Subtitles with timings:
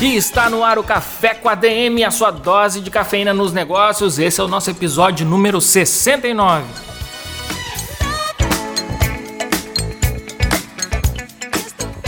[0.00, 3.52] E está no ar o Café com a DM, a sua dose de cafeína nos
[3.52, 4.16] negócios.
[4.16, 6.64] Esse é o nosso episódio número 69.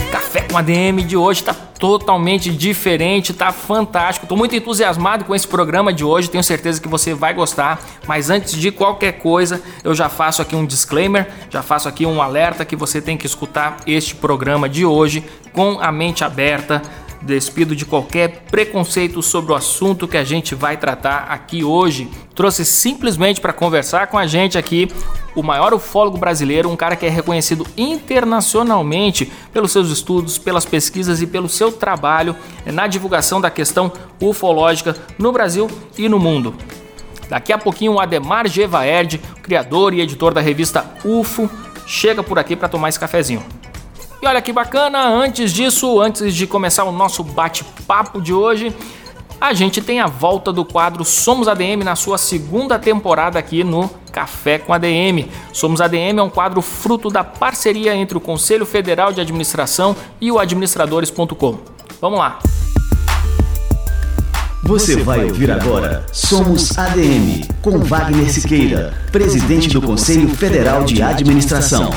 [0.09, 4.25] Café com a DM de hoje está totalmente diferente, tá fantástico.
[4.25, 7.81] Tô muito entusiasmado com esse programa de hoje, tenho certeza que você vai gostar.
[8.07, 12.21] Mas antes de qualquer coisa, eu já faço aqui um disclaimer, já faço aqui um
[12.21, 16.81] alerta que você tem que escutar este programa de hoje com a mente aberta
[17.21, 22.09] despido de qualquer preconceito sobre o assunto que a gente vai tratar aqui hoje.
[22.35, 24.89] Trouxe simplesmente para conversar com a gente aqui
[25.35, 31.21] o maior ufólogo brasileiro, um cara que é reconhecido internacionalmente pelos seus estudos, pelas pesquisas
[31.21, 36.55] e pelo seu trabalho na divulgação da questão ufológica no Brasil e no mundo.
[37.29, 41.49] Daqui a pouquinho o Ademar Gevaerd, criador e editor da revista UFO,
[41.85, 43.41] chega por aqui para tomar esse cafezinho.
[44.21, 48.71] E olha que bacana, antes disso, antes de começar o nosso bate-papo de hoje,
[49.39, 53.89] a gente tem a volta do quadro Somos ADM na sua segunda temporada aqui no
[54.11, 55.27] Café com ADM.
[55.51, 60.31] Somos ADM é um quadro fruto da parceria entre o Conselho Federal de Administração e
[60.31, 61.57] o administradores.com.
[61.99, 62.37] Vamos lá.
[64.61, 71.89] Você vai ouvir agora Somos ADM com Wagner Siqueira, presidente do Conselho Federal de Administração.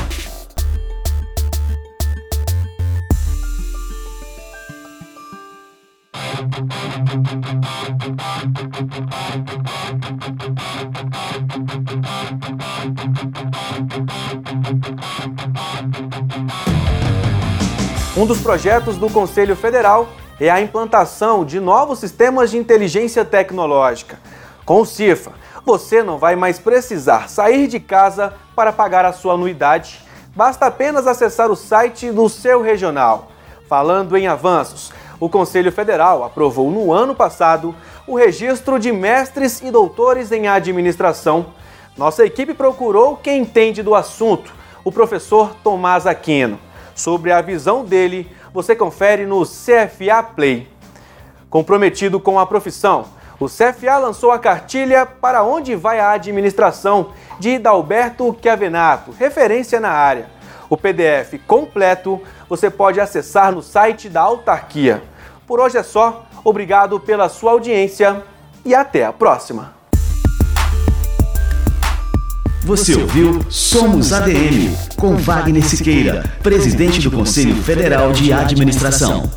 [18.17, 20.09] Um dos projetos do Conselho Federal
[20.39, 24.21] é a implantação de novos sistemas de inteligência tecnológica.
[24.65, 25.33] Com o CIFA,
[25.67, 30.01] você não vai mais precisar sair de casa para pagar a sua anuidade.
[30.33, 33.33] Basta apenas acessar o site do seu regional.
[33.69, 37.75] Falando em avanços, o Conselho Federal aprovou no ano passado
[38.07, 41.47] o registro de mestres e doutores em administração.
[41.97, 44.55] Nossa equipe procurou quem entende do assunto,
[44.85, 46.61] o professor Tomás Aquino.
[46.95, 50.69] Sobre a visão dele, você confere no CFA Play.
[51.51, 53.07] Comprometido com a profissão,
[53.39, 59.91] o CFA lançou a cartilha Para Onde Vai a Administração, de Dalberto Chiavenato, referência na
[59.91, 60.31] área.
[60.71, 65.03] O PDF completo você pode acessar no site da autarquia.
[65.47, 68.23] Por hoje é só, obrigado pela sua audiência
[68.65, 69.84] e até a próxima!
[72.65, 79.31] Você ouviu Somos ADM, com Wagner Siqueira, presidente do Conselho Federal de Administração.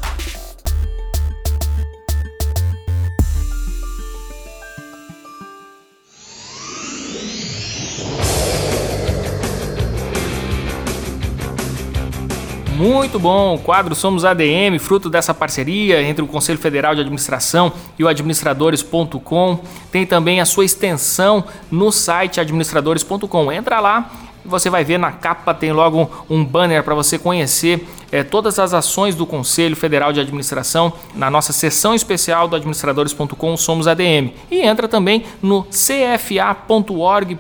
[12.78, 17.74] Muito bom, o quadro Somos ADM, fruto dessa parceria entre o Conselho Federal de Administração
[17.98, 19.60] e o administradores.com.
[19.92, 23.52] Tem também a sua extensão no site administradores.com.
[23.52, 24.12] Entra lá
[24.48, 28.74] você vai ver na capa tem logo um banner para você conhecer é, todas as
[28.74, 34.32] ações do Conselho Federal de Administração na nossa seção especial do administradores.com Somos ADM.
[34.50, 37.36] E entra também no cfa.org.br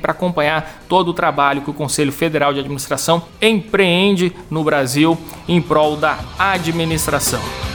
[0.00, 5.16] para acompanhar todo o trabalho que o Conselho Federal de Administração empreende no Brasil
[5.48, 7.73] em prol da administração.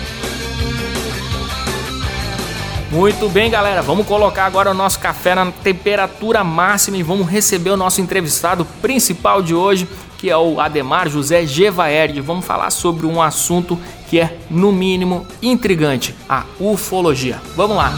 [2.92, 3.84] Muito bem, galera.
[3.84, 8.66] Vamos colocar agora o nosso café na temperatura máxima e vamos receber o nosso entrevistado
[8.82, 12.20] principal de hoje, que é o Ademar José Gevaerd.
[12.20, 13.78] Vamos falar sobre um assunto
[14.10, 17.40] que é, no mínimo, intrigante: a ufologia.
[17.56, 17.94] Vamos lá.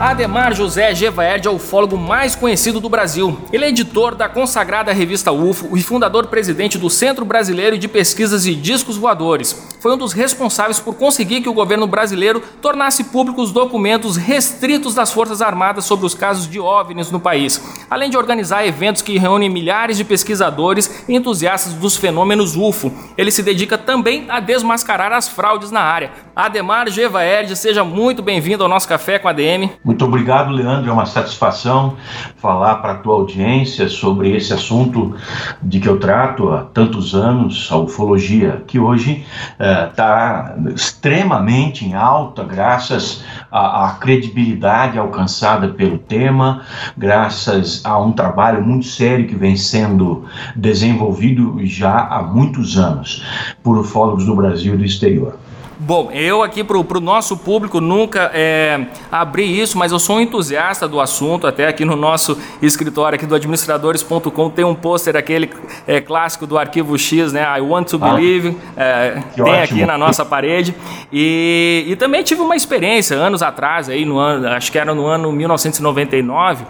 [0.00, 3.38] Ademar José Gevaerd é o ufólogo mais conhecido do Brasil.
[3.52, 8.46] Ele é editor da consagrada revista UFO e fundador presidente do Centro Brasileiro de Pesquisas
[8.46, 9.69] e Discos Voadores.
[9.80, 14.94] Foi um dos responsáveis por conseguir que o governo brasileiro tornasse públicos os documentos restritos
[14.94, 17.60] das Forças Armadas sobre os casos de OVNIs no país,
[17.90, 22.92] além de organizar eventos que reúnem milhares de pesquisadores e entusiastas dos fenômenos UFO.
[23.16, 26.12] Ele se dedica também a desmascarar as fraudes na área.
[26.36, 29.70] Ademar Gevaerd, seja muito bem-vindo ao nosso Café com a DM.
[29.82, 30.90] Muito obrigado, Leandro.
[30.90, 31.96] É uma satisfação
[32.36, 35.16] falar para a tua audiência sobre esse assunto
[35.62, 39.24] de que eu trato há tantos anos, a ufologia, que hoje
[39.70, 46.62] está uh, extremamente em alta, graças à, à credibilidade alcançada pelo tema,
[46.96, 50.24] graças a um trabalho muito sério que vem sendo
[50.54, 53.24] desenvolvido já há muitos anos
[53.62, 55.36] por ufólogos do Brasil e do exterior.
[55.82, 60.20] Bom, eu aqui para o nosso público nunca é, abri isso, mas eu sou um
[60.20, 61.46] entusiasta do assunto.
[61.46, 65.50] Até aqui no nosso escritório aqui do administradores.com tem um pôster aquele
[65.86, 67.46] é, clássico do arquivo X, né?
[67.56, 68.58] I want to ah, believe.
[68.76, 69.56] É, tem ótimo.
[69.56, 70.74] aqui na nossa parede.
[71.10, 75.06] E, e também tive uma experiência anos atrás, aí no ano, acho que era no
[75.06, 76.62] ano 1999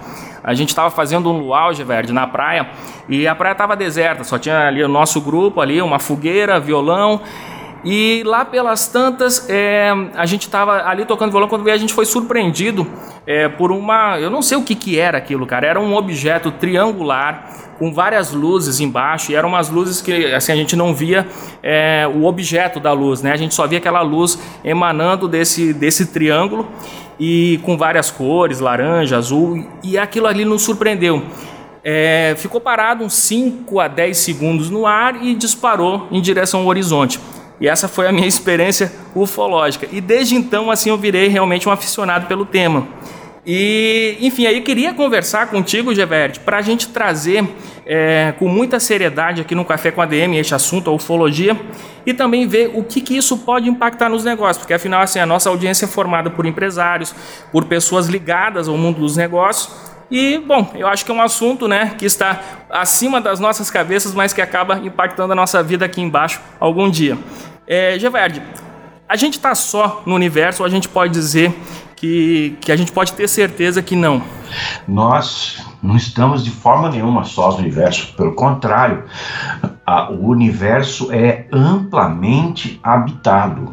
[0.43, 2.69] a gente estava fazendo um luau, verde na praia
[3.09, 7.21] e a praia estava deserta, só tinha ali o nosso grupo ali, uma fogueira, violão
[7.85, 12.05] e lá pelas tantas, é, a gente estava ali tocando violão quando a gente foi
[12.05, 12.87] surpreendido
[13.27, 14.19] é, por uma.
[14.19, 15.67] Eu não sei o que, que era aquilo, cara.
[15.67, 20.57] Era um objeto triangular com várias luzes embaixo e eram umas luzes que assim a
[20.57, 21.27] gente não via
[21.63, 23.33] é, o objeto da luz, né?
[23.33, 26.69] A gente só via aquela luz emanando desse, desse triângulo
[27.19, 31.23] e com várias cores, laranja, azul, e aquilo ali nos surpreendeu.
[31.83, 36.67] É, ficou parado uns 5 a 10 segundos no ar e disparou em direção ao
[36.67, 37.19] horizonte.
[37.61, 39.87] E essa foi a minha experiência ufológica.
[39.93, 42.89] E desde então, assim, eu virei realmente um aficionado pelo tema.
[43.45, 47.45] E, enfim, aí queria conversar contigo, Gevert, para a gente trazer
[47.87, 51.59] é, com muita seriedade aqui no Café com a DM este assunto, a ufologia,
[52.05, 55.27] e também ver o que, que isso pode impactar nos negócios, porque afinal, assim, a
[55.27, 57.15] nossa audiência é formada por empresários,
[57.51, 59.71] por pessoas ligadas ao mundo dos negócios,
[60.11, 64.13] e, bom, eu acho que é um assunto né, que está acima das nossas cabeças,
[64.13, 67.17] mas que acaba impactando a nossa vida aqui embaixo algum dia.
[67.73, 68.43] É, Geverde,
[69.09, 71.57] a gente está só no universo ou a gente pode dizer
[71.95, 74.21] que, que a gente pode ter certeza que não?
[74.89, 79.05] Nós não estamos de forma nenhuma só no universo, pelo contrário,
[79.87, 83.73] a, o universo é amplamente habitado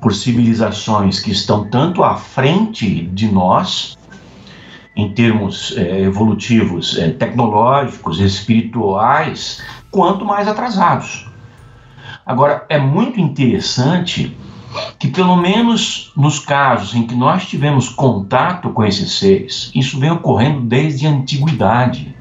[0.00, 3.96] por civilizações que estão tanto à frente de nós
[4.96, 9.62] em termos é, evolutivos, é, tecnológicos, espirituais,
[9.92, 11.32] quanto mais atrasados.
[12.26, 14.36] Agora, é muito interessante
[14.98, 20.10] que, pelo menos nos casos em que nós tivemos contato com esses seres, isso vem
[20.10, 22.14] ocorrendo desde a antiguidade.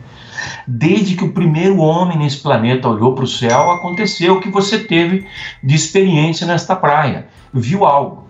[0.68, 4.80] Desde que o primeiro homem nesse planeta olhou para o céu, aconteceu o que você
[4.80, 5.26] teve
[5.64, 7.28] de experiência nesta praia.
[7.54, 8.23] Viu algo.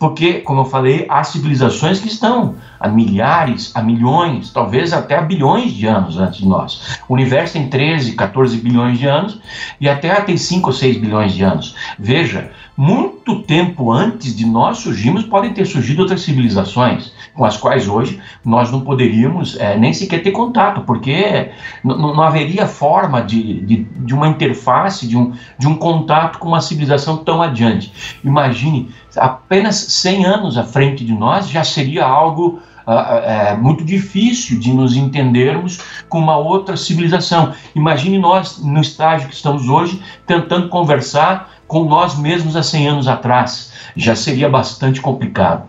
[0.00, 5.20] Porque, como eu falei, há civilizações que estão há milhares, há milhões, talvez até há
[5.20, 6.98] bilhões de anos antes de nós.
[7.06, 9.38] O universo tem 13, 14 bilhões de anos
[9.78, 11.74] e a Terra tem 5 ou 6 bilhões de anos.
[11.98, 17.88] Veja, muito tempo antes de nós surgirmos, podem ter surgido outras civilizações com as quais
[17.88, 21.50] hoje nós não poderíamos é, nem sequer ter contato, porque
[21.84, 26.60] não haveria forma de, de, de, uma interface, de um, de um contato com uma
[26.60, 28.18] civilização tão adiante.
[28.24, 34.72] Imagine, apenas 100 anos à frente de nós já seria algo é muito difícil de
[34.72, 35.78] nos entendermos
[36.08, 37.52] com uma outra civilização.
[37.74, 43.08] Imagine nós, no estágio que estamos hoje, tentando conversar com nós mesmos há 100 anos
[43.08, 43.72] atrás.
[43.94, 45.68] Já seria bastante complicado.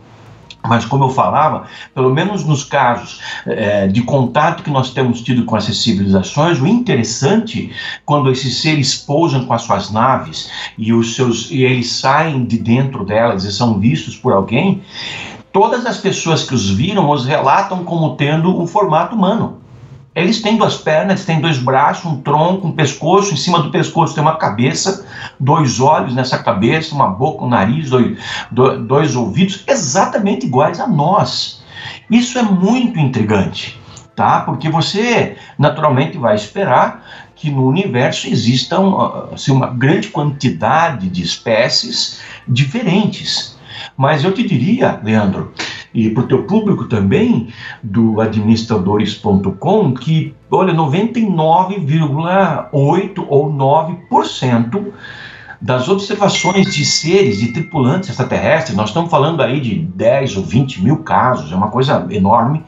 [0.64, 5.44] Mas, como eu falava, pelo menos nos casos é, de contato que nós temos tido
[5.46, 7.72] com essas civilizações, o interessante,
[8.06, 12.58] quando esses seres pousam com as suas naves e, os seus, e eles saem de
[12.58, 14.84] dentro delas e são vistos por alguém,
[15.52, 19.61] todas as pessoas que os viram os relatam como tendo um formato humano.
[20.14, 23.34] Eles têm duas pernas, têm dois braços, um tronco, um pescoço.
[23.34, 25.08] Em cima do pescoço tem uma cabeça,
[25.40, 28.18] dois olhos nessa cabeça, uma boca, um nariz, dois,
[28.52, 31.62] dois ouvidos, exatamente iguais a nós.
[32.10, 33.80] Isso é muito intrigante,
[34.14, 34.42] tá?
[34.42, 42.20] Porque você naturalmente vai esperar que no universo existam assim, uma grande quantidade de espécies
[42.48, 43.51] diferentes.
[43.98, 45.52] Mas eu te diria, Leandro,
[45.94, 47.50] e para o teu público também,
[47.84, 54.86] do administradores.com, que, olha, 99,8 ou 9%
[55.62, 60.84] das observações de seres, de tripulantes extraterrestres, nós estamos falando aí de 10 ou 20
[60.84, 62.64] mil casos, é uma coisa enorme,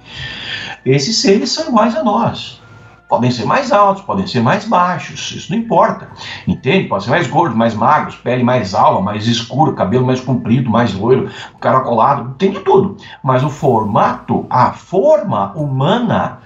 [0.85, 2.61] esses seres são iguais a nós.
[3.07, 6.09] Podem ser mais altos, podem ser mais baixos, isso não importa.
[6.47, 6.87] Entende?
[6.87, 10.93] Pode ser mais gordo, mais magro, pele mais alva, mais escura, cabelo mais comprido, mais
[10.93, 11.29] loiro,
[11.59, 12.97] caracolado, tem de tudo.
[13.23, 16.39] Mas o formato, a forma humana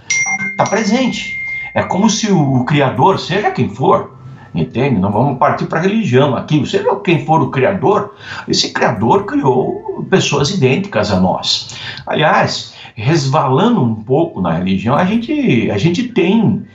[0.52, 1.38] está presente.
[1.74, 4.18] É como se o Criador, seja quem for,
[4.54, 5.00] entende?
[5.00, 6.66] Não vamos partir para a religião aqui.
[6.66, 8.16] Seja quem for o Criador,
[8.48, 11.78] esse Criador criou pessoas idênticas a nós.
[12.06, 16.66] Aliás, resvalando um pouco na religião, a gente, a gente tem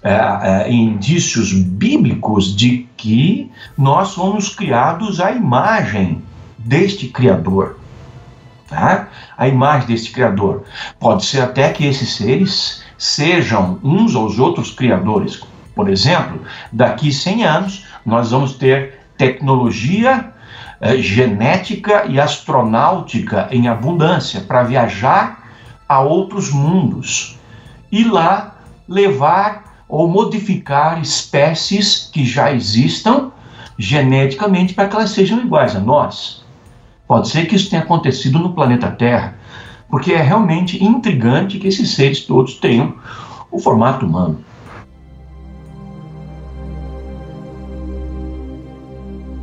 [0.00, 6.22] é, é, indícios bíblicos de que nós fomos criados à imagem
[6.56, 7.80] deste Criador.
[8.68, 9.08] Tá?
[9.36, 10.62] A imagem deste Criador.
[11.00, 15.42] Pode ser até que esses seres sejam uns aos outros criadores.
[15.74, 20.32] Por exemplo, daqui 100 anos nós vamos ter tecnologia
[20.80, 25.39] eh, genética e astronáutica em abundância para viajar
[25.90, 27.36] a outros mundos
[27.90, 28.54] e lá
[28.88, 33.32] levar ou modificar espécies que já existam
[33.76, 36.44] geneticamente para que elas sejam iguais a nós.
[37.08, 39.36] Pode ser que isso tenha acontecido no planeta Terra,
[39.88, 42.94] porque é realmente intrigante que esses seres todos tenham
[43.50, 44.38] o formato humano.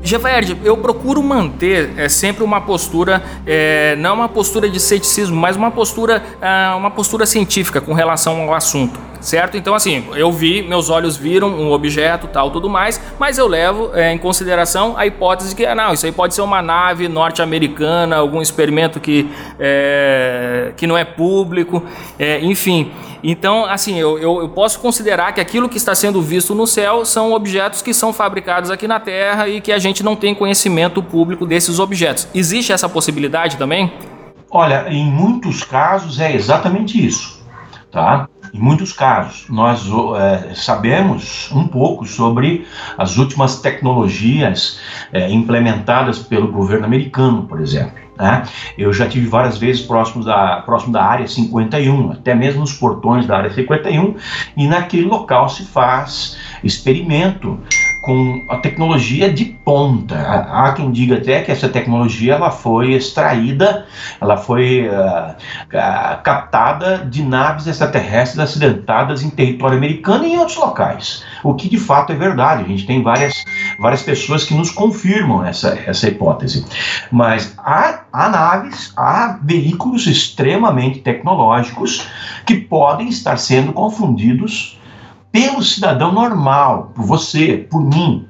[0.08, 5.58] Gevaerd, eu procuro manter é, sempre uma postura, é, não uma postura de ceticismo, mas
[5.58, 9.57] uma postura, é, uma postura científica com relação ao assunto certo?
[9.57, 13.91] Então, assim, eu vi, meus olhos viram um objeto, tal, tudo mais, mas eu levo
[13.93, 18.15] é, em consideração a hipótese que, ah, não, isso aí pode ser uma nave norte-americana,
[18.15, 19.29] algum experimento que,
[19.60, 21.84] é, que não é público,
[22.17, 22.89] é, enfim.
[23.22, 27.03] Então, assim, eu, eu, eu, posso considerar que aquilo que está sendo visto no céu
[27.03, 31.03] são objetos que são fabricados aqui na Terra e que a gente não tem conhecimento
[31.03, 32.29] público desses objetos.
[32.34, 33.91] Existe essa possibilidade também?
[34.50, 37.37] Olha, em muitos casos é exatamente isso,
[37.98, 38.30] tá?
[38.54, 44.80] Em muitos casos, nós é, sabemos um pouco sobre as últimas tecnologias
[45.12, 47.98] é, implementadas pelo governo americano, por exemplo.
[48.16, 48.44] Né?
[48.77, 53.25] Eu já tive várias vezes próximo da, próximo da área 51, até mesmo nos portões
[53.25, 54.16] da área 51,
[54.56, 57.60] e naquele local se faz experimento
[58.08, 60.16] com a tecnologia de ponta.
[60.18, 63.86] Há quem diga até que essa tecnologia ela foi extraída,
[64.22, 70.56] ela foi uh, uh, captada de naves extraterrestres acidentadas em território americano e em outros
[70.56, 71.26] locais.
[71.44, 72.64] O que de fato é verdade.
[72.64, 73.34] A gente tem várias,
[73.78, 76.66] várias pessoas que nos confirmam essa, essa hipótese.
[77.12, 82.08] Mas há, há naves, há veículos extremamente tecnológicos
[82.46, 84.76] que podem estar sendo confundidos
[85.38, 88.27] pelo cidadão normal, por você, por mim.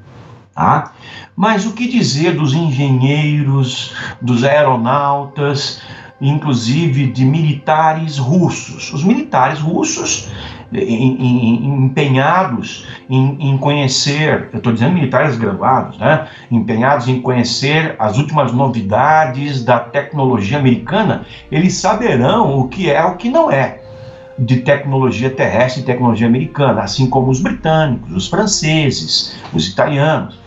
[0.53, 0.91] Tá?
[1.37, 5.81] Mas o que dizer dos engenheiros, dos aeronautas,
[6.19, 8.91] inclusive de militares russos?
[8.91, 10.29] Os militares russos
[10.73, 16.27] em, em, empenhados em, em, conhecer, eu estou dizendo militares graduados, né?
[16.51, 23.15] empenhados em conhecer as últimas novidades da tecnologia americana, eles saberão o que é o
[23.15, 23.76] que não é
[24.37, 30.39] de tecnologia terrestre e tecnologia americana, assim como os britânicos, os franceses, os italianos.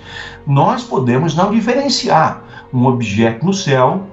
[0.46, 2.42] Nós podemos não diferenciar
[2.72, 4.06] um objeto no céu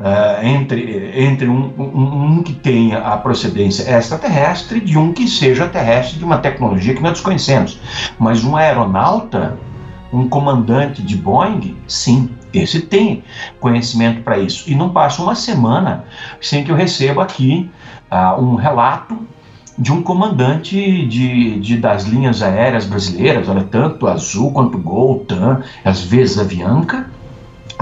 [0.00, 5.68] uh, entre, entre um, um, um, que tenha a procedência extraterrestre de um que seja
[5.68, 7.80] terrestre de uma tecnologia que nós desconhecemos.
[8.18, 9.56] Mas um aeronauta,
[10.12, 13.24] um comandante de Boeing, sim, esse tem
[13.60, 14.68] conhecimento para isso.
[14.70, 16.04] E não passa uma semana
[16.40, 17.70] sem que eu receba aqui
[18.12, 19.18] uh, um relato
[19.78, 20.76] de um comandante
[21.06, 27.10] de, de, das linhas aéreas brasileiras, olha, tanto Azul quanto Gol, TAM, às vezes Avianca,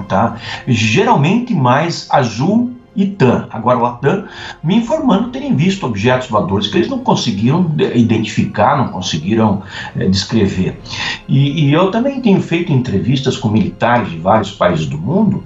[0.08, 0.36] tá?
[0.68, 4.24] geralmente mais Azul ITAM, agora o Latam,
[4.62, 9.62] me informando terem visto objetos voadores que eles não conseguiram identificar, não conseguiram
[9.96, 10.80] é, descrever.
[11.28, 15.44] E, e, eu também tenho feito entrevistas com militares de vários países do mundo,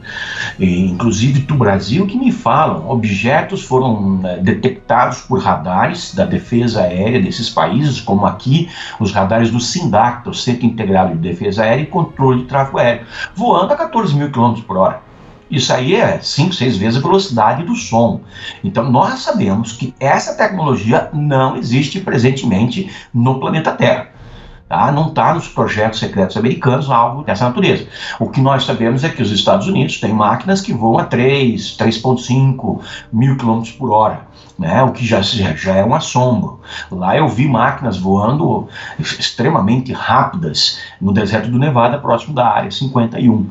[0.59, 6.83] e, inclusive do Brasil, que me falam objetos foram é, detectados por radares da defesa
[6.83, 11.83] aérea desses países, como aqui os radares do SINDAC, o Centro Integrado de Defesa Aérea
[11.83, 15.14] e Controle de Tráfego Aéreo, voando a 14 mil km por hora.
[15.51, 18.21] Isso aí é 5, 6 vezes a velocidade do som.
[18.63, 24.09] Então nós sabemos que essa tecnologia não existe presentemente no planeta Terra.
[24.69, 24.91] Tá?
[24.91, 27.87] Não está nos projetos secretos americanos algo dessa natureza.
[28.19, 31.77] O que nós sabemos é que os Estados Unidos têm máquinas que voam a 3,
[31.79, 32.81] 3,5
[33.13, 34.23] mil quilômetros por hora.
[34.57, 36.61] Né, o que já, já é um assombro.
[36.89, 38.69] Lá eu vi máquinas voando
[39.01, 43.51] extremamente rápidas no deserto do Nevada, próximo da área 51.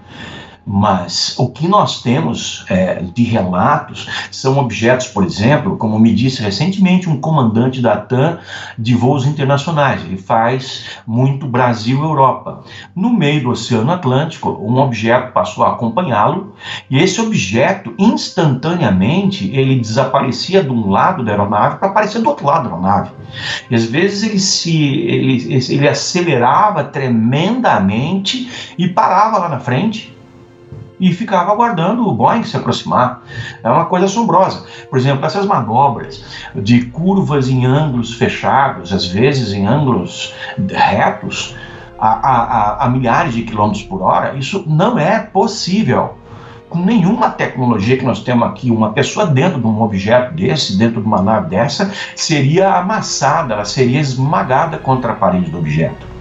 [0.65, 6.41] Mas o que nós temos é, de relatos são objetos, por exemplo, como me disse
[6.41, 8.39] recentemente um comandante da TAM
[8.79, 12.63] de voos internacionais, ele faz muito Brasil-Europa.
[12.95, 16.55] No meio do Oceano Atlântico, um objeto passou a acompanhá-lo
[16.89, 22.45] e esse objeto, instantaneamente, ele desaparecia de um lado da aeronave para aparecer do outro
[22.45, 23.11] lado da aeronave.
[23.69, 30.13] E às vezes ele se ele, ele acelerava tremendamente e parava lá na frente
[31.03, 33.21] e ficava aguardando o Boeing se aproximar.
[33.61, 34.65] É uma coisa assombrosa.
[34.89, 36.23] Por exemplo, essas manobras
[36.55, 40.33] de curvas em ângulos fechados, às vezes em ângulos
[40.69, 41.55] retos,
[41.99, 46.15] a, a, a milhares de quilômetros por hora, isso não é possível
[46.69, 51.01] com nenhuma tecnologia que nós temos aqui, uma pessoa dentro de um objeto desse, dentro
[51.01, 56.12] de uma nave dessa, seria amassada, ela seria esmagada contra a parede do objeto.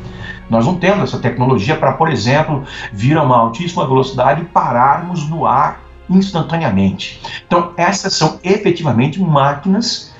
[0.52, 5.26] Nós não temos essa tecnologia para, por exemplo, vir a uma altíssima velocidade e pararmos
[5.26, 5.80] no ar
[6.10, 7.22] instantaneamente.
[7.46, 10.12] Então, essas são efetivamente máquinas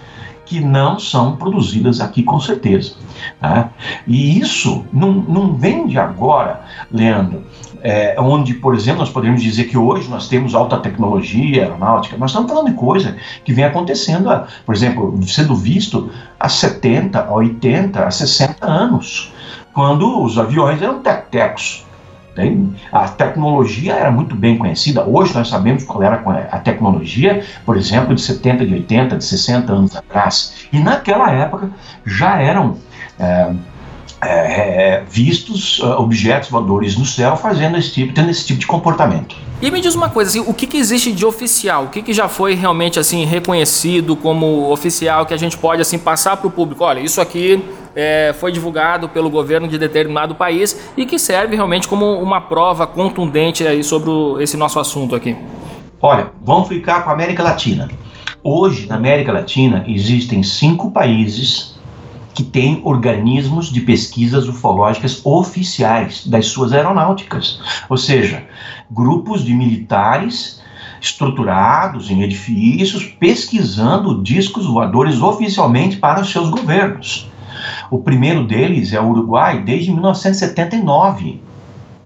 [0.47, 2.95] que não são produzidas aqui com certeza.
[3.39, 3.69] Tá?
[4.07, 7.45] E isso não, não vem de agora, Leandro,
[7.83, 12.31] é, onde, por exemplo, nós podemos dizer que hoje nós temos alta tecnologia aeronáutica, nós
[12.31, 14.31] estamos falando de coisa que vem acontecendo,
[14.65, 16.11] por exemplo, sendo visto
[16.41, 19.31] há 70, há 80, há 60 anos
[19.73, 21.85] quando os aviões eram tec-tecos.
[22.91, 25.05] A tecnologia era muito bem conhecida.
[25.05, 26.17] Hoje nós sabemos qual era
[26.51, 30.55] a tecnologia, por exemplo, de 70, de 80, de 60 anos atrás.
[30.73, 31.71] E naquela época
[32.07, 32.79] já eram
[33.19, 33.51] é,
[34.29, 39.37] é, vistos uh, objetos voadores no céu fazendo esse tipo, tendo esse tipo de comportamento.
[39.61, 41.85] E me diz uma coisa, assim, o que, que existe de oficial?
[41.85, 45.99] O que, que já foi realmente assim reconhecido como oficial que a gente pode assim
[45.99, 46.83] passar para o público?
[46.85, 47.63] Olha, isso aqui
[47.95, 52.87] é, foi divulgado pelo governo de determinado país e que serve realmente como uma prova
[52.87, 55.37] contundente aí sobre o, esse nosso assunto aqui.
[56.01, 57.89] Olha, vamos ficar com a América Latina.
[58.43, 61.79] Hoje, na América Latina, existem cinco países
[62.35, 68.45] que têm organismos de pesquisas ufológicas oficiais das suas aeronáuticas, ou seja,
[68.91, 70.61] grupos de militares
[71.01, 77.29] estruturados em edifícios pesquisando discos voadores oficialmente para os seus governos.
[77.91, 81.41] O primeiro deles é o Uruguai desde 1979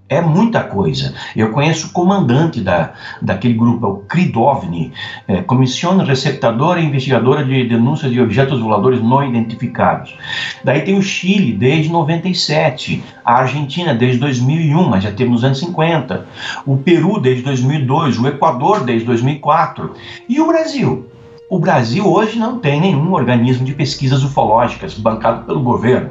[0.09, 1.15] é muita coisa.
[1.35, 4.93] Eu conheço o comandante da, daquele grupo, é o CRIDOVNI,
[5.27, 10.15] é, Comissão Receptadora e Investigadora de Denúncias de Objetos Voladores Não Identificados.
[10.63, 15.59] Daí tem o Chile, desde 97, a Argentina, desde 2001, mas já temos nos anos
[15.59, 16.27] 50,
[16.65, 19.93] o Peru, desde 2002, o Equador, desde 2004,
[20.29, 21.06] e o Brasil.
[21.49, 26.11] O Brasil hoje não tem nenhum organismo de pesquisas ufológicas bancado pelo governo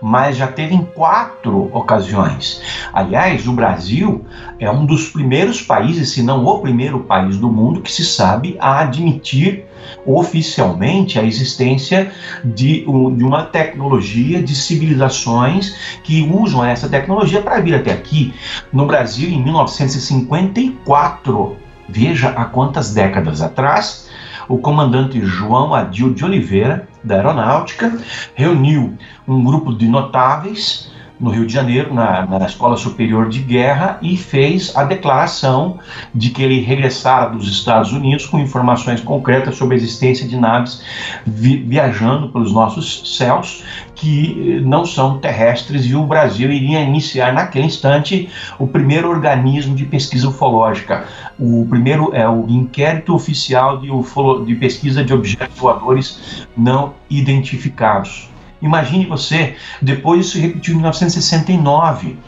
[0.00, 2.62] mas já teve em quatro ocasiões.
[2.92, 4.24] Aliás, o Brasil
[4.58, 8.58] é um dos primeiros países, se não o primeiro país do mundo, que se sabe
[8.60, 9.64] a admitir
[10.04, 12.12] oficialmente a existência
[12.44, 18.32] de, de uma tecnologia de civilizações que usam essa tecnologia para vir até aqui.
[18.72, 21.56] No Brasil, em 1954,
[21.88, 24.07] veja há quantas décadas atrás,
[24.48, 27.92] o comandante João Adil de Oliveira, da Aeronáutica,
[28.34, 33.98] reuniu um grupo de notáveis no Rio de Janeiro, na, na, Escola Superior de Guerra,
[34.00, 35.78] e fez a declaração
[36.14, 40.82] de que ele regressara dos Estados Unidos com informações concretas sobre a existência de naves
[41.26, 47.66] vi viajando pelos nossos céus que não são terrestres e o Brasil iria iniciar naquele
[47.66, 48.28] instante
[48.58, 51.04] o primeiro organismo de pesquisa ufológica.
[51.38, 58.27] O primeiro é o inquérito oficial de, ufolo de pesquisa de objetos voadores não identificados.
[58.60, 62.18] Imagine você, depois isso repetiu em 1969,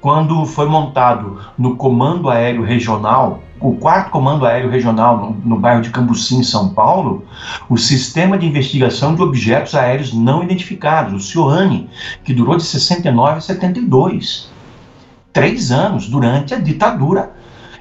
[0.00, 5.80] quando foi montado no Comando Aéreo Regional, o quarto Comando Aéreo Regional no, no bairro
[5.80, 7.24] de Cambuci, em São Paulo,
[7.70, 11.88] o Sistema de Investigação de Objetos Aéreos Não Identificados, o CIOANI,
[12.22, 14.50] que durou de 69 a 72.
[15.32, 17.32] Três anos durante a ditadura,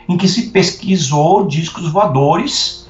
[0.07, 2.82] em que se pesquisou discos voadores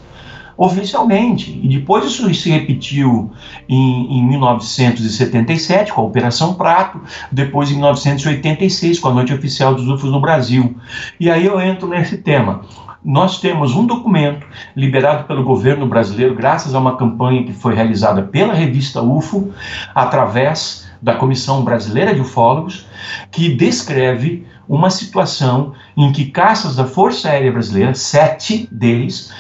[0.58, 1.60] oficialmente.
[1.64, 3.32] E depois isso se repetiu
[3.68, 9.88] em, em 1977 com a Operação Prato, depois em 1986 com a Noite Oficial dos
[9.88, 10.76] UFOs no Brasil.
[11.20, 12.62] E aí eu entro nesse tema.
[13.04, 18.22] Nós temos um documento liberado pelo governo brasileiro, graças a uma campanha que foi realizada
[18.22, 19.52] pela revista UFO,
[19.94, 22.88] através da Comissão Brasileira de Ufólogos,
[23.30, 29.34] que descreve uma situação em que caças da Força Aérea Brasileira, sete deles,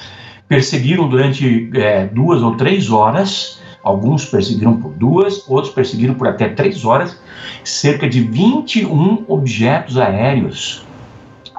[0.47, 6.49] perseguiram durante é, duas ou três horas, alguns perseguiram por duas, outros perseguiram por até
[6.49, 7.19] três horas,
[7.63, 10.85] cerca de 21 objetos aéreos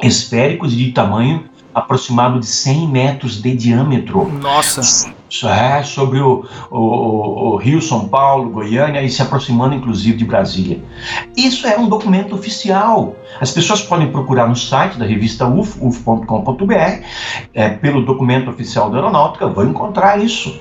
[0.03, 1.45] esféricos de tamanho
[1.75, 4.31] aproximado de 100 metros de diâmetro.
[4.41, 5.13] Nossa!
[5.43, 10.81] É, sobre o, o, o, Rio, São Paulo, Goiânia e se aproximando inclusive de Brasília.
[11.37, 13.17] Isso é um documento oficial.
[13.41, 16.75] As pessoas podem procurar no site da revista UF, uf.com.br,
[17.53, 20.57] é, pelo documento oficial da aeronáutica, vão encontrar isso.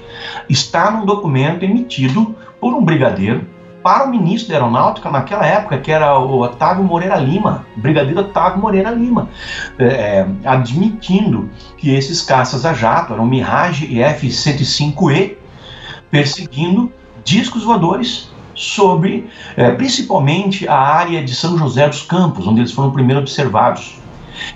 [0.50, 3.53] Está num documento emitido por um brigadeiro
[3.84, 8.62] para o ministro da Aeronáutica naquela época, que era o Otávio Moreira Lima, brigadeiro Otávio
[8.62, 9.30] Moreira Lima,
[9.78, 15.36] é, é, admitindo que esses caças a jato eram Mirage e F-105E,
[16.10, 16.92] perseguindo
[17.24, 22.92] discos voadores sobre, é, principalmente, a área de São José dos Campos, onde eles foram
[22.92, 23.98] primeiro observados.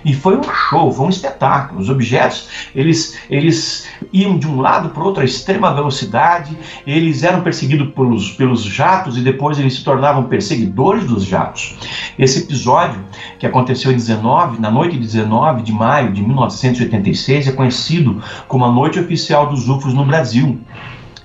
[0.03, 1.79] E foi um show, foi um espetáculo.
[1.79, 7.23] Os objetos, eles, eles iam de um lado para o outro a extrema velocidade, eles
[7.23, 11.75] eram perseguidos pelos, pelos jatos e depois eles se tornavam perseguidores dos jatos.
[12.17, 13.03] Esse episódio,
[13.39, 18.65] que aconteceu em 19, na noite de 19 de maio de 1986, é conhecido como
[18.65, 20.59] a noite oficial dos UFOs no Brasil.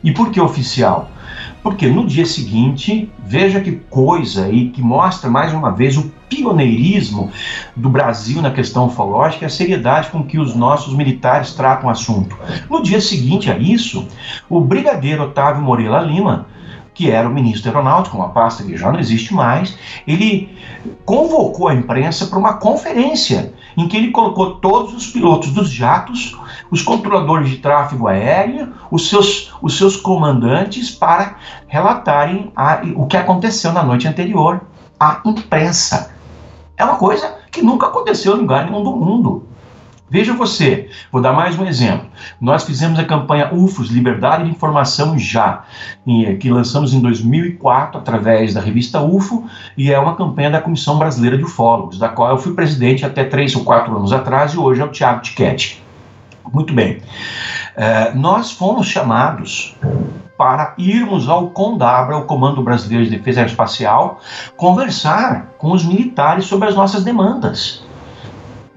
[0.02, 1.11] E por que oficial?
[1.62, 7.30] Porque no dia seguinte, veja que coisa e que mostra mais uma vez o pioneirismo
[7.76, 11.90] do Brasil na questão ufológica e a seriedade com que os nossos militares tratam o
[11.90, 12.36] assunto.
[12.68, 14.08] No dia seguinte a isso,
[14.48, 16.46] o brigadeiro Otávio Moreira Lima
[16.94, 20.54] que era o ministro da Aeronáutica, uma pasta que já não existe mais, ele
[21.04, 26.38] convocou a imprensa para uma conferência em que ele colocou todos os pilotos dos jatos,
[26.70, 31.36] os controladores de tráfego aéreo, os seus, os seus comandantes para
[31.68, 34.60] relatarem a, o que aconteceu na noite anterior
[34.98, 36.14] à imprensa.
[36.76, 39.46] É uma coisa que nunca aconteceu em lugar nenhum do mundo.
[40.12, 42.06] Veja você, vou dar mais um exemplo.
[42.38, 45.64] Nós fizemos a campanha UFOS, Liberdade de Informação Já,
[46.38, 51.38] que lançamos em 2004 através da revista UFO, e é uma campanha da Comissão Brasileira
[51.38, 54.82] de Ufólogos, da qual eu fui presidente até três ou quatro anos atrás, e hoje
[54.82, 55.82] é o Tiago Tiquete.
[56.52, 57.00] Muito bem.
[57.74, 59.74] É, nós fomos chamados
[60.36, 64.20] para irmos ao CONDABRA, o Comando Brasileiro de Defesa Aeroespacial,
[64.58, 67.90] conversar com os militares sobre as nossas demandas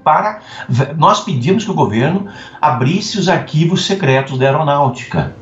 [0.06, 0.38] para.
[0.96, 2.28] Nós pedimos que o governo
[2.60, 5.34] abrisse os arquivos secretos da aeronáutica.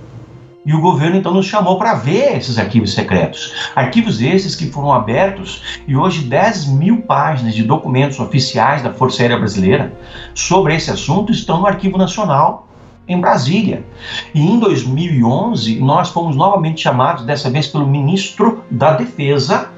[0.65, 3.53] E o governo então nos chamou para ver esses arquivos secretos.
[3.77, 9.21] Arquivos esses que foram abertos e hoje 10 mil páginas de documentos oficiais da Força
[9.21, 9.93] Aérea Brasileira
[10.35, 12.67] sobre esse assunto estão no Arquivo Nacional
[13.07, 13.85] em Brasília.
[14.35, 19.74] E em 2011 nós fomos novamente chamados, dessa vez pelo ministro da Defesa,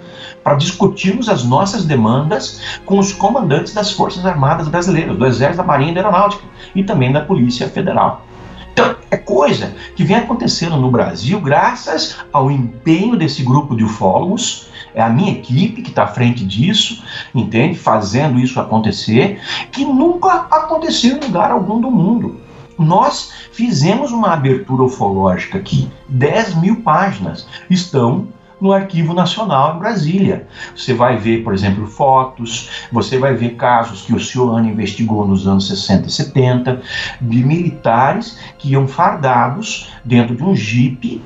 [0.47, 5.65] para discutirmos as nossas demandas com os comandantes das Forças Armadas Brasileiras, do Exército, da
[5.65, 8.25] Marinha e da Aeronáutica, e também da Polícia Federal.
[8.73, 14.69] Então, é coisa que vem acontecendo no Brasil graças ao empenho desse grupo de ufólogos,
[14.95, 17.03] é a minha equipe que está à frente disso,
[17.35, 17.77] entende?
[17.77, 19.41] Fazendo isso acontecer,
[19.73, 22.41] que nunca aconteceu em lugar algum do mundo.
[22.79, 28.29] Nós fizemos uma abertura ufológica aqui, 10 mil páginas, estão
[28.61, 30.47] no Arquivo Nacional em Brasília.
[30.75, 35.47] Você vai ver, por exemplo, fotos, você vai ver casos que o Cioane investigou nos
[35.47, 36.83] anos 60 e 70,
[37.21, 41.23] de militares que iam fardados dentro de um jipe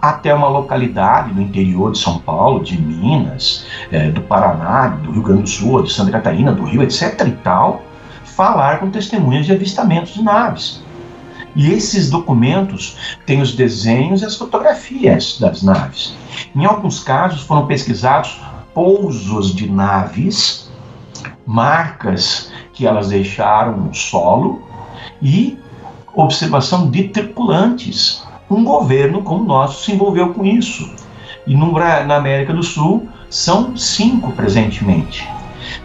[0.00, 5.22] até uma localidade no interior de São Paulo, de Minas, é, do Paraná, do Rio
[5.22, 7.20] Grande do Sul, de Santa Catarina, do Rio, etc.
[7.28, 7.82] e tal,
[8.24, 10.82] falar com testemunhas de avistamentos de naves.
[11.54, 16.14] E esses documentos têm os desenhos e as fotografias das naves.
[16.54, 18.40] Em alguns casos foram pesquisados
[18.74, 20.70] pousos de naves,
[21.46, 24.62] marcas que elas deixaram no solo
[25.20, 25.58] e
[26.14, 28.24] observação de tripulantes.
[28.50, 30.90] Um governo como o nosso se envolveu com isso.
[31.46, 35.28] E no, na América do Sul são cinco presentemente.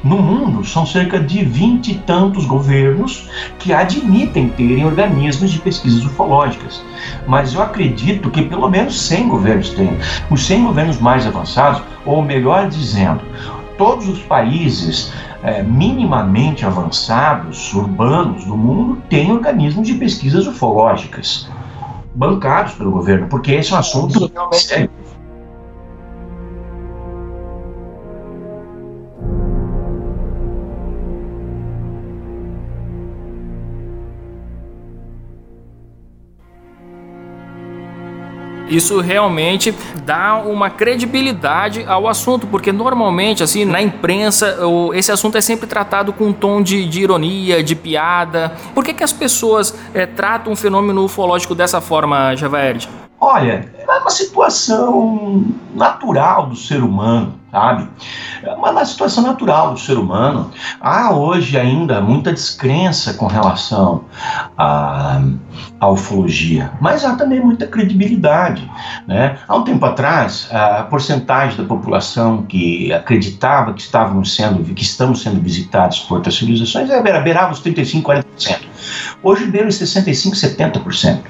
[0.03, 6.03] No mundo, são cerca de vinte e tantos governos que admitem terem organismos de pesquisas
[6.05, 6.81] ufológicas.
[7.27, 9.97] Mas eu acredito que pelo menos 100 governos têm.
[10.29, 13.21] Os 100 governos mais avançados, ou melhor dizendo,
[13.77, 15.13] todos os países
[15.43, 21.47] é, minimamente avançados, urbanos do mundo, têm organismos de pesquisas ufológicas
[22.13, 24.89] bancados pelo governo, porque esse é um assunto sério.
[38.77, 39.73] Isso realmente
[40.05, 44.57] dá uma credibilidade ao assunto, porque normalmente, assim, na imprensa,
[44.93, 48.53] esse assunto é sempre tratado com um tom de, de ironia, de piada.
[48.73, 52.87] Por que, que as pessoas é, tratam o fenômeno ufológico dessa forma, Javaerd?
[53.19, 57.89] Olha, é uma situação natural do ser humano, sabe?
[58.43, 60.51] É uma situação natural do ser humano.
[60.79, 64.05] Há hoje ainda muita descrença com relação
[64.55, 65.19] à,
[65.79, 68.69] à ufologia, mas há também muita credibilidade.
[69.07, 69.39] Né?
[69.47, 75.23] Há um tempo atrás, a porcentagem da população que acreditava que, estávamos sendo, que estamos
[75.23, 78.59] sendo visitados por outras civilizações era beirava os 35, 40%.
[79.23, 81.21] Hoje beira os 65, 70%.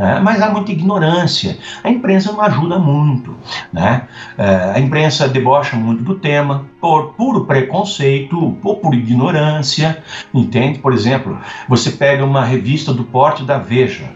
[0.00, 1.58] É, mas há muita ignorância.
[1.84, 3.34] A imprensa não ajuda muito.
[3.70, 4.08] Né?
[4.38, 10.78] É, a imprensa debocha muito do tema por puro preconceito ou por ignorância, entende?
[10.78, 14.10] Por exemplo, você pega uma revista do porte da Veja,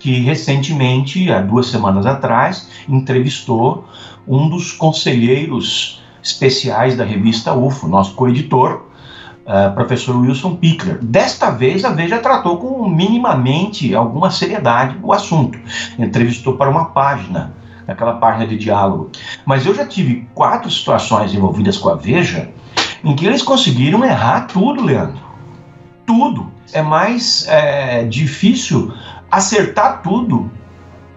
[0.00, 3.86] que recentemente, há duas semanas atrás, entrevistou
[4.26, 8.87] um dos conselheiros especiais da revista UFO, nosso coeditor,
[9.48, 10.98] uh, professor Wilson Pickler.
[11.02, 15.58] Desta vez, a Veja tratou com minimamente alguma seriedade o assunto.
[15.98, 17.52] Entrevistou para uma página,
[17.86, 19.10] aquela página de diálogo.
[19.46, 22.50] Mas eu já tive quatro situações envolvidas com a Veja
[23.02, 25.26] em que eles conseguiram errar tudo, Leandro.
[26.06, 26.52] Tudo.
[26.72, 28.92] É mais é, difícil
[29.30, 30.50] acertar tudo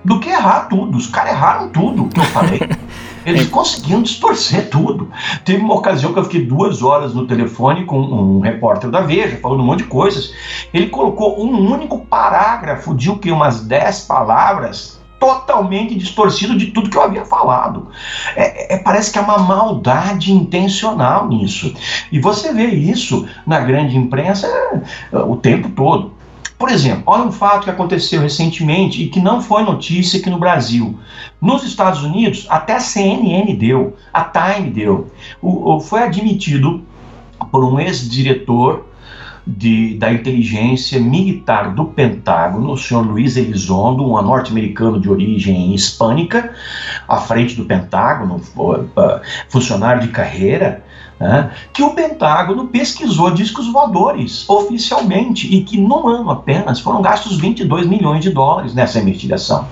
[0.04, 0.98] do que errar tudo.
[0.98, 2.60] Os caras erraram tudo que eu falei.
[3.26, 5.10] Eles conseguiam distorcer tudo.
[5.44, 9.38] Teve uma ocasião que eu fiquei duas horas no telefone com um repórter da Veja,
[9.38, 10.34] falando um monte de coisas.
[10.74, 13.32] Ele colocou um único parágrafo de o que?
[13.32, 17.90] Umas dez palavras totalmente distorcido de tudo que eu havia falado.
[18.36, 21.72] É, é, parece que há uma maldade intencional nisso.
[22.12, 26.12] E você vê isso na grande imprensa é, o tempo todo.
[26.62, 30.38] Por exemplo, olha um fato que aconteceu recentemente e que não foi notícia aqui no
[30.38, 31.00] Brasil.
[31.42, 35.10] Nos Estados Unidos, até a CNN deu, a Time deu.
[35.42, 36.86] O, o foi admitido
[37.52, 38.86] por um ex-diretor
[39.46, 46.54] de, da inteligência militar do Pentágono, o senhor Luiz Elizondo, um norte-americano de origem hispânica,
[47.08, 48.42] à frente do Pentágono,
[49.50, 50.84] funcionário de carreira,
[51.20, 57.38] né, que o Pentágono pesquisou discos voadores oficialmente e que num ano apenas foram gastos
[57.38, 59.68] 22 milhões de dólares nessa investigação.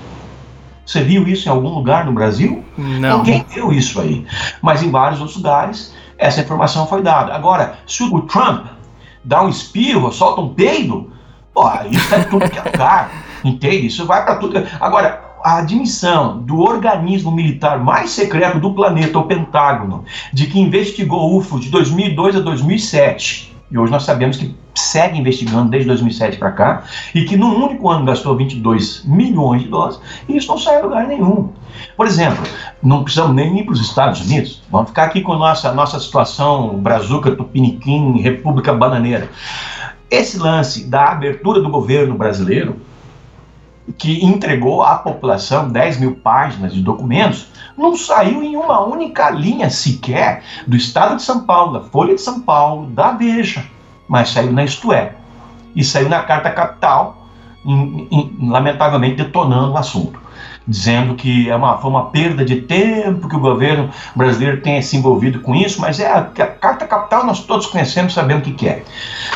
[0.86, 2.64] Você viu isso em algum lugar no Brasil?
[2.76, 3.18] Não.
[3.20, 4.26] Ninguém viu isso aí.
[4.60, 7.34] Mas em vários outros lugares essa informação foi dada.
[7.34, 8.66] Agora, se o Trump
[9.30, 11.12] dá um espirro, solta um peido,
[11.54, 11.62] pô,
[11.92, 13.12] isso é tudo que é lugar.
[13.46, 13.86] Entende?
[13.86, 14.62] Isso vai para tudo.
[14.82, 21.38] Agora, a admissão do organismo militar mais secreto do planeta, o Pentágono, de que investigou
[21.38, 26.52] UFOs de 2002 a 2007, e hoje nós sabemos que segue investigando desde 2007 para
[26.52, 30.80] cá, e que num único ano gastou 22 milhões de dólares, e isso não sai
[30.80, 31.52] em lugar nenhum.
[31.96, 32.44] Por exemplo,
[32.82, 36.00] não precisamos nem ir para os Estados Unidos, vamos ficar aqui com a nossa, nossa
[36.00, 39.30] situação Brazuca, Tupiniquim, República Bananeira.
[40.10, 42.78] Esse lance da abertura do governo brasileiro
[43.98, 47.48] que entregou à população 10 mil páginas de documentos,
[47.78, 52.22] não saiu em uma única linha sequer do Estado de São Paulo, da Folha de
[52.22, 53.66] São Paulo, da Veja,
[54.08, 55.16] mas saiu na Isto É.
[55.76, 57.28] E saiu na Carta Capital,
[57.64, 60.29] in, in, lamentavelmente detonando o assunto
[60.70, 64.96] dizendo que é uma, foi uma perda de tempo que o governo brasileiro tenha se
[64.96, 68.54] envolvido com isso, mas é a, a Carta Capital nós todos conhecemos, sabemos o que,
[68.54, 68.84] que é.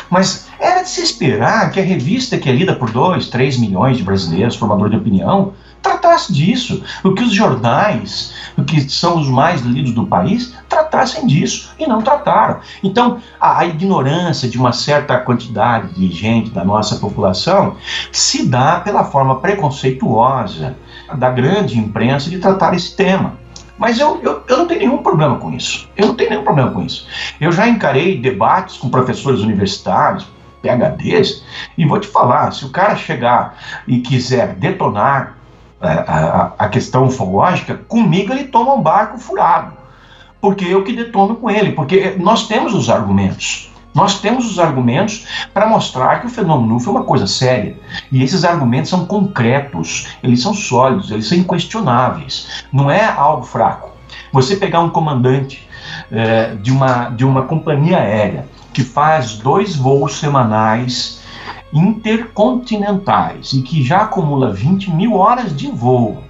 [0.08, 3.96] Mas era de se esperar que a revista que é lida por 2, 3 milhões
[3.96, 9.28] de brasileiros, formadores de opinião, tratasse disso, o que os jornais, o que são os
[9.28, 12.60] mais lidos do país, tratassem disso e não trataram.
[12.82, 17.76] Então, a, a, ignorância de uma certa quantidade de gente da nossa população
[18.10, 20.76] se dá pela forma preconceituosa
[21.12, 23.34] da grande imprensa de tratar esse tema.
[23.76, 25.88] Mas eu, eu, eu não tenho nenhum problema com isso.
[25.96, 27.06] Eu não tenho nenhum problema com isso.
[27.40, 30.26] Eu já encarei debates com professores universitários,
[30.62, 31.44] PHDs,
[31.76, 35.36] e vou te falar: se o cara chegar e quiser detonar
[35.80, 39.76] a, é, a, a questão ufológica, comigo ele toma um barco furado.
[40.40, 43.73] Porque eu que detono com ele, porque nós temos os argumentos.
[43.94, 47.78] Nós temos os argumentos para mostrar que o fenômeno UFO é uma coisa séria.
[48.10, 52.64] E esses argumentos são concretos, eles são sólidos, eles são inquestionáveis.
[52.72, 53.92] Não é algo fraco.
[54.32, 55.68] Você pegar um comandante
[56.10, 61.22] é, de, uma, de uma companhia aérea que faz dois voos semanais
[61.72, 66.22] intercontinentais e que já acumula 20 mil horas de voo,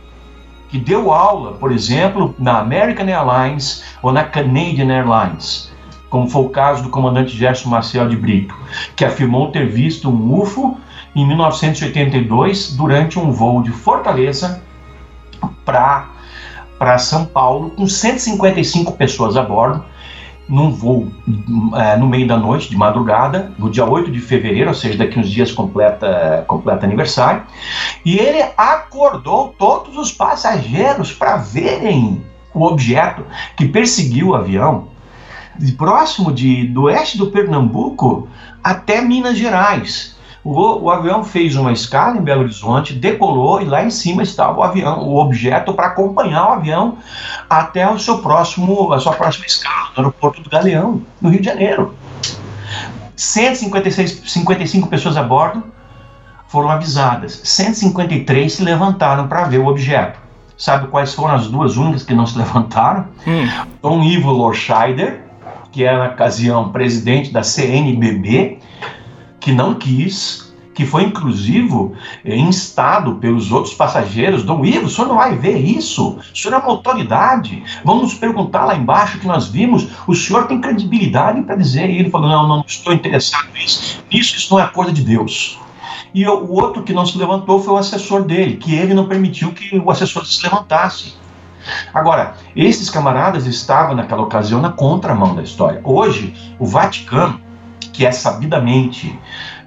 [0.69, 5.73] que deu aula, por exemplo, na American Airlines ou na Canadian Airlines,
[6.15, 8.55] como foi o caso do comandante Gerson Marcel de Brito,
[8.95, 10.79] que afirmou ter visto um UFO
[11.13, 14.63] em 1982 durante um voo de Fortaleza
[15.65, 19.85] para São Paulo, com 155 pessoas a bordo,
[20.49, 21.11] num voo
[21.75, 25.19] é, no meio da noite, de madrugada, no dia 8 de fevereiro, ou seja, daqui
[25.19, 27.43] uns dias completa, completa aniversário,
[28.05, 32.25] e ele acordou todos os passageiros para verem
[32.55, 33.25] o objeto
[33.57, 34.94] que perseguiu o avião
[35.77, 38.29] próximo de, do oeste do Pernambuco
[38.63, 40.15] até Minas Gerais.
[40.43, 44.59] O, o, avião fez uma escala em Belo Horizonte, decolou e lá em cima estava
[44.59, 46.99] o avião, o objeto para acompanhar o avião
[47.49, 51.47] até o seu próximo, a sua próxima escala, no aeroporto do Galeão, no Rio de
[51.47, 51.95] Janeiro.
[53.17, 55.65] 156, 55 pessoas a bordo
[56.49, 60.21] foram avisadas, 153 se levantaram para ver o objeto.
[60.57, 63.07] Sabe quais foram as duas únicas que não se levantaram?
[63.27, 63.49] Hum.
[63.81, 65.24] Tom Ivo Lorscheider,
[65.75, 68.59] que era na ocasião presidente da CNBB,
[69.41, 71.91] que não quis, que foi inclusive
[72.25, 76.55] eh, instado pelos outros passageiros, Dom Ivo, o senhor não vai ver isso, o senhor
[76.55, 81.57] é uma autoridade, vamos perguntar lá embaixo que nós vimos, o senhor tem credibilidade para
[81.57, 85.03] dizer, e ele falou, não, não estou interessado nisso, nisso isso não é coisa de
[85.03, 85.59] Deus.
[86.15, 89.51] E o outro que não se levantou foi o assessor dele, que ele não permitiu
[89.51, 91.24] que o assessor se levantasse.
[91.93, 95.81] Agora, esses camaradas estavam naquela ocasião na contramão da história.
[95.85, 97.45] Hoje, o Vaticano
[97.95, 99.17] que é sabidamente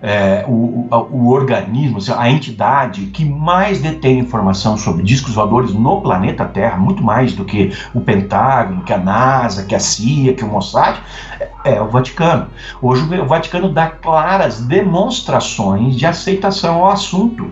[0.02, 6.02] é, o, o, o, organismo, a entidade que mais detém informação sobre discos voadores no
[6.02, 10.44] planeta Terra, muito mais do que o Pentágono, que a NASA, que a CIA, que
[10.44, 10.98] o Mossad,
[11.40, 12.48] é, é o Vaticano.
[12.82, 17.50] Hoje o Vaticano dá claras demonstrações de aceitação ao assunto.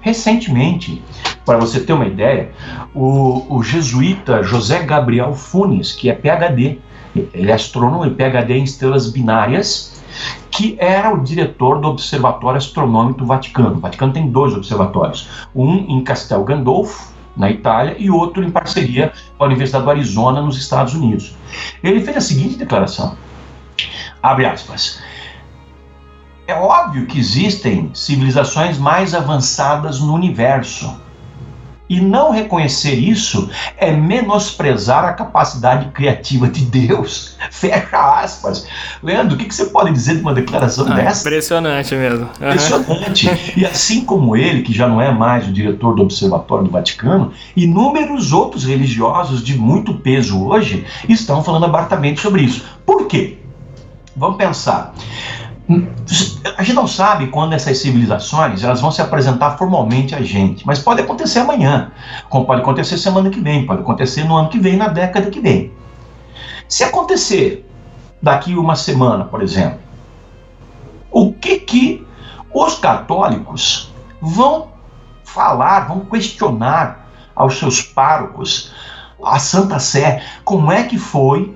[0.00, 1.02] Recentemente,
[1.44, 2.50] para você ter uma ideia,
[2.94, 6.78] o, o jesuíta José Gabriel Funes, que é PhD,
[7.32, 10.02] ele é astrônomo e PhD em estrelas binárias,
[10.50, 13.76] que era o diretor do Observatório Astronômico do Vaticano.
[13.76, 19.12] O Vaticano tem dois observatórios, um em Castel Gandolfo, na Itália, e outro em parceria
[19.36, 21.36] com a Universidade do Arizona, nos Estados Unidos.
[21.82, 23.16] Ele fez a seguinte declaração:
[24.22, 25.00] abre aspas.
[26.48, 30.98] É óbvio que existem civilizações mais avançadas no universo
[31.90, 37.36] e não reconhecer isso é menosprezar a capacidade criativa de Deus.
[37.52, 38.66] Fecha aspas.
[39.02, 41.28] Leandro, o que, você pode dizer de uma declaração ah, dessa?
[41.28, 42.30] Impressionante mesmo.
[42.40, 42.48] Uhum.
[42.48, 43.52] Impressionante.
[43.54, 47.30] e assim como ele, que já não é mais o diretor do Observatório do Vaticano,
[47.54, 52.64] inúmeros outros religiosos de muito peso hoje estão falando abertamente sobre isso.
[52.86, 53.36] Por quê?
[54.16, 54.94] Vamos pensar.
[56.56, 60.78] A gente não sabe quando essas civilizações elas vão se apresentar formalmente a gente, mas
[60.78, 61.92] pode acontecer amanhã,
[62.30, 65.40] como pode acontecer semana que vem, pode acontecer no ano que vem, na década que
[65.40, 65.72] vem.
[66.66, 67.68] Se acontecer
[68.22, 69.78] daqui uma semana, por exemplo,
[71.10, 72.06] o que que
[72.52, 74.68] os católicos vão
[75.22, 78.72] falar, vão questionar aos seus párocos,
[79.22, 81.54] à Santa Sé, como é que foi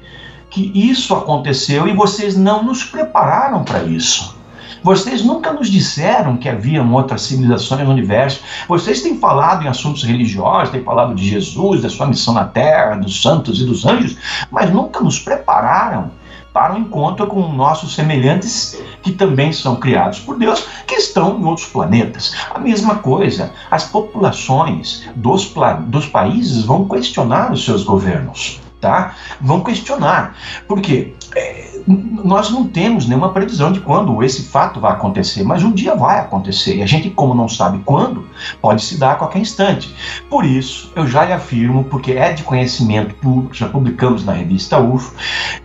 [0.53, 4.37] que isso aconteceu e vocês não nos prepararam para isso.
[4.83, 8.43] Vocês nunca nos disseram que haviam outras civilizações no universo.
[8.69, 12.97] Vocês têm falado em assuntos religiosos, têm falado de Jesus, da sua missão na Terra,
[12.97, 14.17] dos santos e dos anjos,
[14.51, 16.11] mas nunca nos prepararam
[16.53, 21.41] para o um encontro com nossos semelhantes que também são criados por Deus, que estão
[21.41, 22.35] em outros planetas.
[22.55, 25.55] A mesma coisa, as populações dos,
[25.87, 29.15] dos países vão questionar os seus governos tá?
[29.41, 30.37] Vão questionar.
[30.67, 31.15] Por quê?
[31.35, 35.95] É, nós não temos nenhuma previsão de quando esse fato vai acontecer, mas um dia
[35.95, 36.77] vai acontecer.
[36.77, 38.29] E a gente, como não sabe quando,
[38.61, 39.95] pode se dar a qualquer instante.
[40.29, 44.79] Por isso, eu já lhe afirmo, porque é de conhecimento público, já publicamos na revista
[44.79, 45.15] UFO,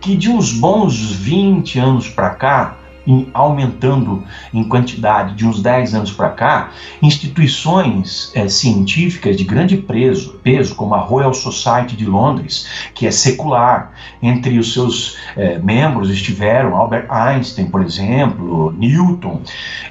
[0.00, 2.76] que de uns bons 20 anos para cá,
[3.08, 9.78] em, aumentando em quantidade de uns 10 anos para cá, instituições é, científicas de grande
[9.78, 13.92] peso, peso, como a Royal Society de Londres, que é secular,
[14.22, 19.40] entre os seus é, membros estiveram Albert Einstein, por exemplo, Newton,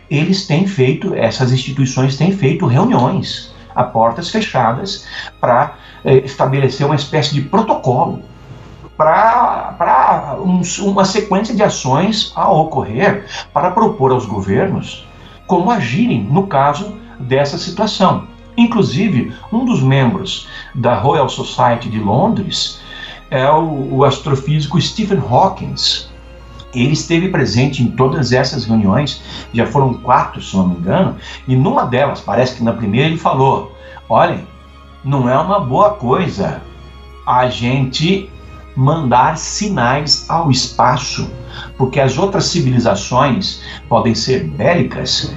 [0.09, 5.07] eles têm feito, essas instituições têm feito reuniões a portas fechadas
[5.41, 5.75] para
[6.05, 8.21] é, estabelecer uma espécie de protocolo
[8.97, 15.07] para um, uma sequência de ações a ocorrer para propor aos governos
[15.45, 18.27] como agirem no caso dessa situação.
[18.57, 22.81] Inclusive, um dos membros da Royal Society de Londres
[23.29, 25.75] é o, o astrofísico Stephen Hawking.
[26.73, 29.21] Ele esteve presente em todas essas reuniões,
[29.53, 31.15] já foram quatro, se não me engano,
[31.47, 33.75] e numa delas, parece que na primeira, ele falou:
[34.09, 34.45] olhem,
[35.03, 36.61] não é uma boa coisa
[37.25, 38.29] a gente
[38.77, 41.29] mandar sinais ao espaço,
[41.77, 43.59] porque as outras civilizações
[43.89, 45.33] podem ser bélicas,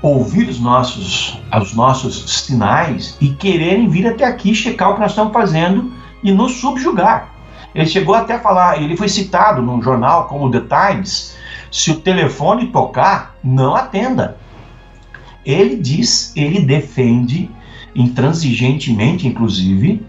[0.00, 5.10] ouvir os nossos, os nossos sinais e quererem vir até aqui checar o que nós
[5.10, 7.34] estamos fazendo e nos subjugar.
[7.74, 11.36] Ele chegou até a falar, ele foi citado num jornal como The Times,
[11.70, 14.36] se o telefone tocar, não atenda.
[15.44, 17.50] Ele diz, ele defende,
[17.94, 20.04] intransigentemente inclusive,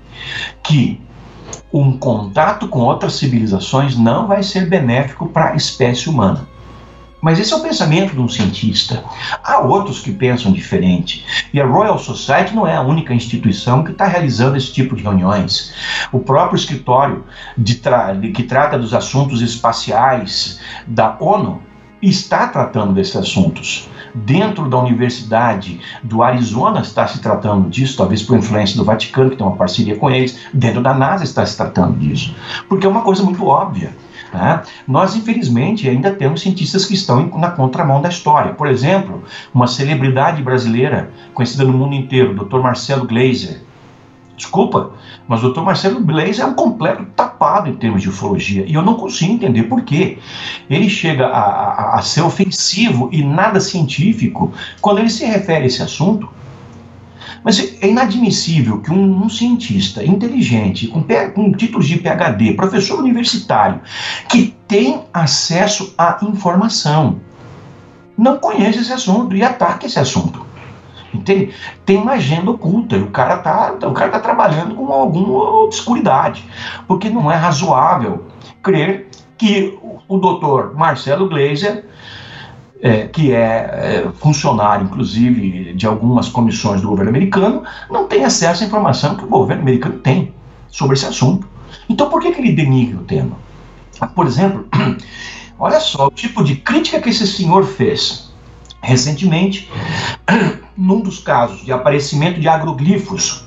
[0.63, 1.01] que
[1.71, 6.47] um contato com outras civilizações não vai ser benéfico para a espécie humana.
[7.21, 9.03] Mas esse é o pensamento de um cientista.
[9.43, 11.25] Há outros que pensam diferente.
[11.53, 15.03] E a Royal Society não é a única instituição que está realizando esse tipo de
[15.03, 15.73] reuniões.
[16.13, 17.25] O próprio escritório
[17.81, 21.61] tra que trata dos assuntos espaciais da ONU
[22.01, 23.89] está tratando desses assuntos.
[24.13, 29.35] Dentro da Universidade do Arizona está se tratando disso, talvez por influência do Vaticano, que
[29.37, 30.39] tem uma parceria com eles.
[30.53, 32.35] Dentro da NASA está se tratando disso.
[32.67, 33.93] Porque é uma coisa muito óbvia.
[34.33, 34.61] Né?
[34.87, 38.53] Nós, infelizmente, ainda temos cientistas que estão na contramão da história.
[38.53, 42.59] Por exemplo, uma celebridade brasileira conhecida no mundo inteiro, o Dr.
[42.59, 43.61] Marcelo Gleiser.
[44.37, 44.93] Desculpa,
[45.29, 45.61] mas o Dr.
[45.61, 49.63] Marcelo Gleiser é um completo tapado em termos de ufologia e eu não consigo entender
[49.63, 50.17] por quê.
[50.67, 54.51] Ele chega a, a, a ser ofensivo e nada científico
[54.81, 56.27] quando ele se refere a esse assunto
[57.43, 61.03] mas é inadmissível que um, um cientista inteligente, com,
[61.33, 63.79] com títulos de PhD, professor universitário,
[64.27, 67.21] que tem acesso à informação,
[68.17, 70.48] não conheça esse assunto e ataque esse assunto.
[71.13, 71.53] Entende?
[71.85, 76.45] Tem uma agenda oculta e o cara está o cara tá trabalhando com alguma obscuridade,
[76.87, 78.25] porque não é razoável
[78.61, 81.85] crer que o doutor Marcelo Gleiser
[82.81, 88.63] é, que é, é, funcionário, inclusive, de algumas comissões do governo americano, não tem acesso
[88.63, 90.33] à informação que o governo americano tem
[90.69, 91.47] sobre esse assunto.
[91.89, 93.37] Então, por que, que ele denigra o tema?
[94.15, 94.67] Por exemplo,
[95.59, 98.29] olha só o tipo de crítica que esse senhor fez.
[98.81, 99.69] Recentemente,
[100.79, 103.43] num dos casos de aparecimento de agroglifos,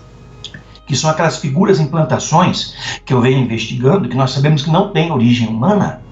[0.87, 4.91] que são aquelas figuras em plantações que eu venho investigando, que nós sabemos que não
[4.91, 6.03] têm origem humana,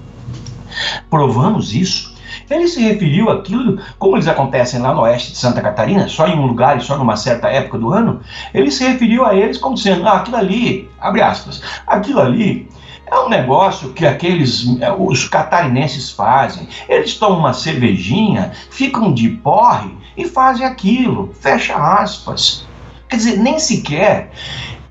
[1.09, 2.11] provamos isso
[2.49, 6.37] ele se referiu àquilo, como eles acontecem lá no oeste de Santa Catarina, só em
[6.37, 8.19] um lugar e só numa certa época do ano,
[8.53, 12.69] ele se referiu a eles como dizendo, ah, aquilo ali, abre aspas, aquilo ali
[13.07, 16.67] é um negócio que aqueles, é, os catarinenses fazem.
[16.87, 22.65] Eles tomam uma cervejinha, ficam de porre e fazem aquilo, fecha aspas.
[23.09, 24.31] Quer dizer, nem sequer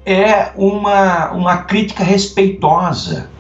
[0.05, 3.31] é uma, uma crítica respeitosa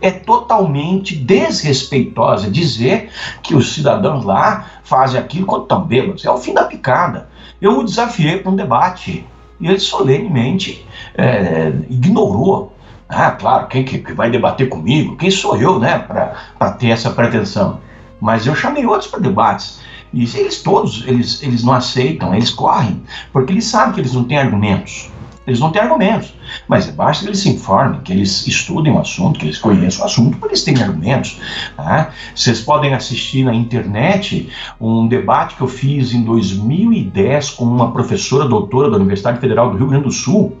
[0.00, 3.10] é totalmente desrespeitosa dizer
[3.42, 6.24] que os cidadãos lá fazem aquilo quando estão bêbados.
[6.24, 7.28] É o fim da picada.
[7.60, 9.26] Eu o desafiei para um debate
[9.60, 12.74] e ele solenemente é, ignorou.
[13.08, 15.16] Ah, claro, quem que, vai debater comigo?
[15.16, 17.80] Quem sou eu, né, para ter essa pretensão?
[18.20, 19.80] Mas eu chamei outros para debates.
[20.12, 23.00] E eles todos, eles, eles não aceitam, eles correm,
[23.32, 25.10] porque eles sabem que eles não têm argumentos.
[25.46, 26.34] Eles não têm argumentos.
[26.68, 30.06] Mas basta que eles se informem, que eles estudem o assunto, que eles conheçam o
[30.06, 31.40] assunto, porque eles têm argumentos.
[31.76, 32.10] Tá?
[32.34, 34.48] Vocês podem assistir na internet
[34.80, 39.78] um debate que eu fiz em 2010 com uma professora doutora da Universidade Federal do
[39.78, 40.56] Rio Grande do Sul,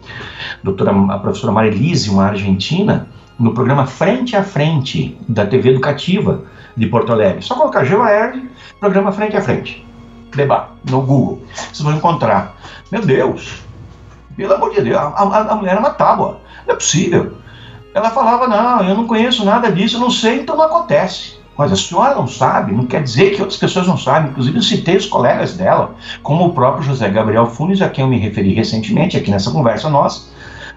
[0.62, 3.06] doutora, a professora Marilise, uma argentina,
[3.38, 6.44] no programa Frente a Frente, da TV Educativa
[6.80, 7.42] de Porto Alegre.
[7.42, 8.48] Só colocar GeoAerd,
[8.80, 9.86] programa Frente a Frente.
[10.34, 11.42] Debate, no Google.
[11.54, 12.56] Vocês vão encontrar.
[12.90, 13.62] Meu Deus,
[14.34, 16.40] pelo amor de Deus, a, a, a mulher era uma tábua.
[16.66, 17.34] Não é possível.
[17.94, 21.38] Ela falava: Não, eu não conheço nada disso, eu não sei, então não acontece.
[21.58, 24.30] Mas a senhora não sabe, não quer dizer que outras pessoas não sabem.
[24.30, 28.08] Inclusive, eu citei os colegas dela, como o próprio José Gabriel Funes, a quem eu
[28.08, 30.30] me referi recentemente aqui nessa conversa nossa,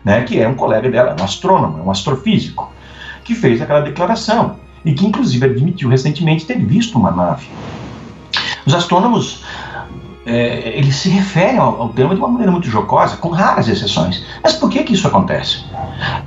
[0.04, 2.70] né, que é um colega dela, um astrônomo, um astrofísico,
[3.24, 7.48] que fez aquela declaração e que, inclusive, admitiu recentemente ter visto uma nave.
[8.66, 9.44] Os astrônomos
[10.26, 14.24] é, ele se refere ao, ao, tema de uma maneira muito jocosa, com raras exceções.
[14.42, 15.64] Mas por que, que isso acontece?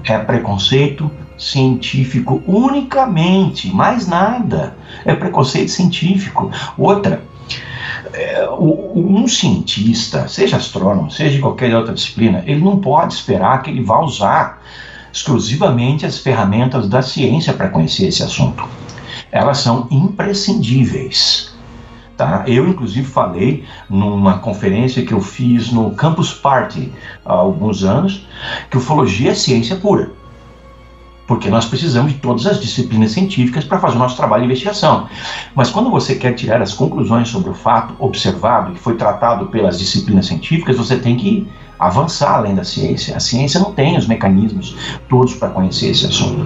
[0.04, 4.76] É preconceito científico unicamente, mais nada.
[5.04, 6.50] É preconceito científico.
[6.76, 7.22] Outra,
[8.12, 13.70] é, um cientista, seja astrônomo, seja de qualquer outra disciplina, ele não pode esperar que
[13.70, 14.62] ele vá usar
[15.17, 18.69] exclusivamente as ferramentas da ciência para conhecer esse assunto.
[19.33, 21.57] Elas são imprescindíveis.
[22.19, 22.45] Tá?
[22.47, 26.93] Eu, inclusive, falei numa conferência que eu fiz no Campus Party
[27.25, 28.27] há alguns anos
[28.71, 30.11] que ufologia é ciência pura.
[31.27, 35.09] Porque nós precisamos de todas as disciplinas científicas para fazer o nosso trabalho de investigação.
[35.55, 39.79] Mas quando você quer tirar as conclusões sobre o fato observado que foi tratado pelas
[39.79, 41.49] disciplinas científicas, você tem que
[41.79, 43.16] avançar além da ciência.
[43.16, 44.77] A ciência não tem os mecanismos
[45.09, 46.45] todos para conhecer esse assunto.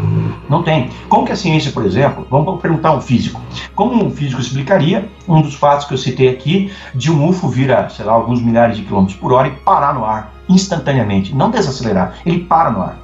[0.49, 0.91] Não tem.
[1.09, 3.41] Como que a ciência, por exemplo, vamos perguntar a um físico,
[3.75, 7.73] como um físico explicaria um dos fatos que eu citei aqui de um UFO vir
[7.73, 11.51] a, sei lá, alguns milhares de quilômetros por hora e parar no ar instantaneamente, não
[11.51, 12.99] desacelerar, ele para no ar.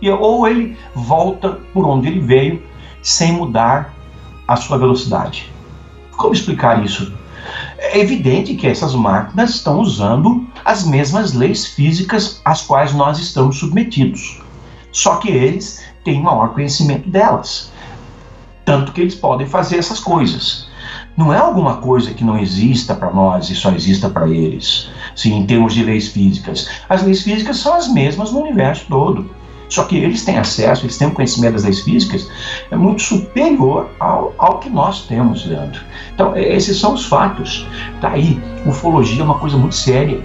[0.00, 2.62] e, ou ele volta por onde ele veio
[3.02, 3.94] sem mudar
[4.48, 5.52] a sua velocidade.
[6.16, 7.12] Como explicar isso?
[7.78, 13.56] É evidente que essas máquinas estão usando as mesmas leis físicas às quais nós estamos
[13.56, 14.40] submetidos.
[14.90, 17.70] Só que eles têm maior conhecimento delas.
[18.64, 20.66] Tanto que eles podem fazer essas coisas.
[21.16, 25.34] Não é alguma coisa que não exista para nós e só exista para eles, sim,
[25.34, 26.68] em termos de leis físicas.
[26.88, 29.30] As leis físicas são as mesmas no universo todo.
[29.68, 32.28] Só que eles têm acesso, eles têm um conhecimento das leis físicas
[32.70, 35.80] é muito superior ao, ao que nós temos, Leandro.
[36.12, 37.66] Então, esses são os fatos.
[38.00, 40.20] Tá aí, ufologia é uma coisa muito séria.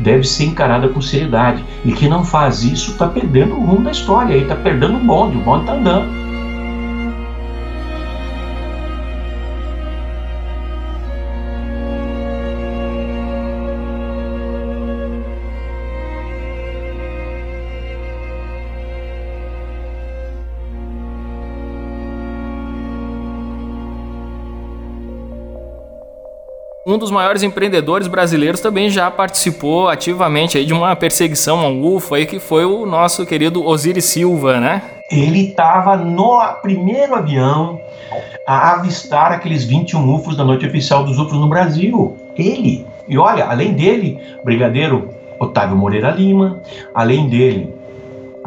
[0.00, 1.64] Deve ser encarada com seriedade.
[1.84, 5.36] E quem não faz isso está perdendo o rumo da história, está perdendo o bonde,
[5.36, 6.29] o bonde está andando.
[26.90, 32.16] Um dos maiores empreendedores brasileiros também já participou ativamente aí de uma perseguição um UFO
[32.16, 34.82] aí, que foi o nosso querido Osiris Silva, né?
[35.08, 37.80] Ele estava no primeiro avião
[38.44, 42.16] a avistar aqueles 21 UFOs da noite oficial dos UFOs no Brasil.
[42.36, 42.84] Ele.
[43.06, 46.60] E olha, além dele, Brigadeiro Otávio Moreira Lima,
[46.92, 47.72] além dele,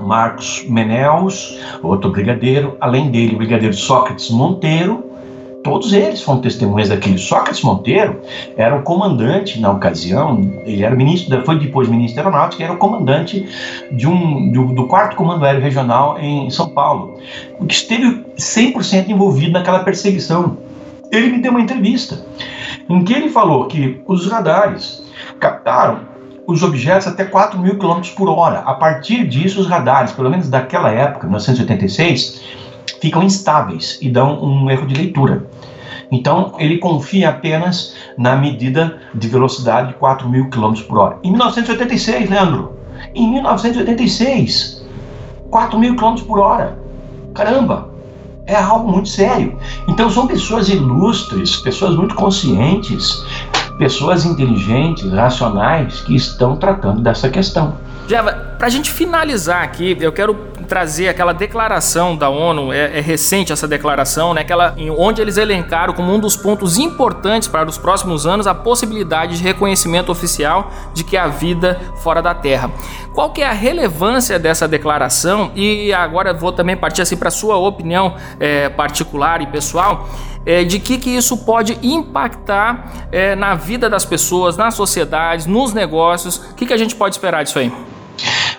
[0.02, 5.13] Marcos Menels, outro brigadeiro, além dele, o brigadeiro Sócrates Monteiro,
[5.64, 7.18] todos eles foram testemunhas daquilo.
[7.18, 8.22] Sócrates Monteiro
[8.58, 12.78] era o comandante na ocasião, ele era ministro, foi depois ministro da Aeronáutica, era o
[12.78, 13.48] comandante
[13.92, 17.18] de um, do, do quarto comando aéreo regional em São Paulo,
[17.68, 20.58] que esteve 100% envolvido naquela perseguição.
[21.12, 22.26] Ele me deu uma entrevista
[22.90, 25.04] em que ele falou que os radares
[25.40, 26.14] captaram
[26.46, 28.60] os objetos até 4 mil km por hora.
[28.60, 32.63] A partir disso, os radares, pelo menos daquela época, 1986,
[33.04, 35.46] ficam instáveis e dão um erro de leitura.
[36.10, 41.18] Então, ele confia apenas na medida de velocidade de 4 mil km por hora.
[41.22, 42.72] Em 1986, Leandro,
[43.14, 44.86] em 1986,
[45.50, 46.80] 4 mil km por hora.
[47.34, 47.90] Caramba,
[48.46, 49.60] é algo muito sério.
[49.90, 53.22] Então, são pessoas ilustres, pessoas muito conscientes,
[53.78, 57.76] pessoas inteligentes, racionais, que estão tratando dessa questão.
[58.08, 63.02] Java, para a gente finalizar aqui, eu quero trazer aquela declaração da ONU, é, é,
[63.02, 67.78] recente essa declaração, né, aquela, onde eles elencaram como um dos pontos importantes para os
[67.78, 72.72] próximos anos a possibilidade de reconhecimento oficial de que há vida fora da Terra.
[73.14, 75.52] Qual que é a relevância dessa declaração?
[75.56, 80.10] E agora vou também partir assim para sua opinião é, particular e pessoal.
[80.46, 85.74] É, de que, que isso pode impactar é, na vida das pessoas, nas sociedades, nos
[85.74, 86.36] negócios.
[86.36, 87.72] O que, que a gente pode esperar disso aí?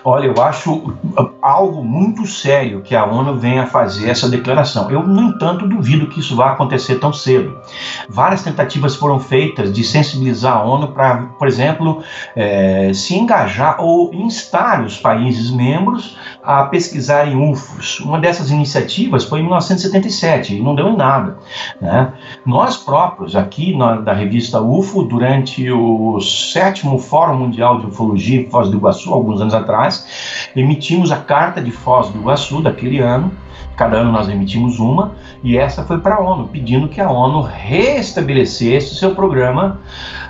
[0.07, 0.94] Olha, eu acho
[1.40, 4.90] algo muito sério que a ONU venha fazer essa declaração.
[4.90, 7.59] Eu, no entanto, duvido que isso vá acontecer tão cedo.
[8.07, 12.02] Várias tentativas foram feitas de sensibilizar a ONU para, por exemplo,
[12.36, 18.01] é, se engajar ou instar os países membros a pesquisarem UFOs.
[18.01, 21.38] Uma dessas iniciativas foi em 1977 e não deu em nada.
[21.80, 22.12] Né?
[22.45, 28.68] Nós próprios, aqui na, da revista UFO, durante o sétimo Fórum Mundial de Ufologia, Foz
[28.68, 33.32] do Iguaçu, alguns anos atrás, emitimos a Carta de Foz do Iguaçu daquele ano.
[33.74, 37.40] Cada ano nós emitimos uma, e essa foi para a ONU, pedindo que a ONU
[37.40, 39.80] restabelecesse seu programa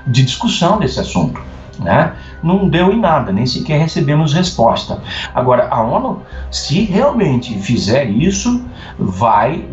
[0.06, 1.53] de discussão desse assunto.
[1.78, 2.12] Né?
[2.44, 5.00] não deu em nada, nem sequer recebemos resposta.
[5.34, 6.20] Agora, a ONU,
[6.50, 8.62] se realmente fizer isso,
[8.98, 9.66] vai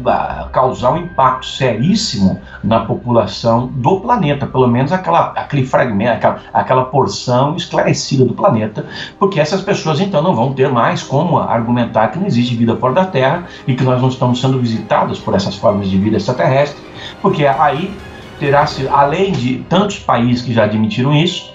[0.53, 6.85] causar um impacto seríssimo na população do planeta, pelo menos aquela, aquele fragmento, aquela, aquela
[6.85, 8.85] porção esclarecida do planeta,
[9.19, 12.93] porque essas pessoas então não vão ter mais como argumentar que não existe vida fora
[12.93, 16.81] da Terra e que nós não estamos sendo visitados por essas formas de vida extraterrestre,
[17.21, 17.93] porque aí
[18.39, 21.51] terá, além de tantos países que já admitiram isso,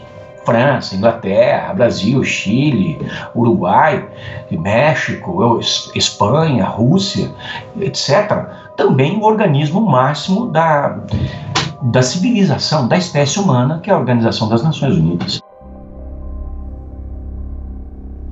[0.47, 2.99] França, Inglaterra, Brasil, Chile,
[3.35, 4.09] Uruguai,
[4.51, 5.61] México,
[5.95, 7.31] Espanha, Rússia,
[7.81, 10.99] etc., também o organismo máximo da,
[11.83, 15.41] da civilização, da espécie humana, que é a Organização das Nações Unidas.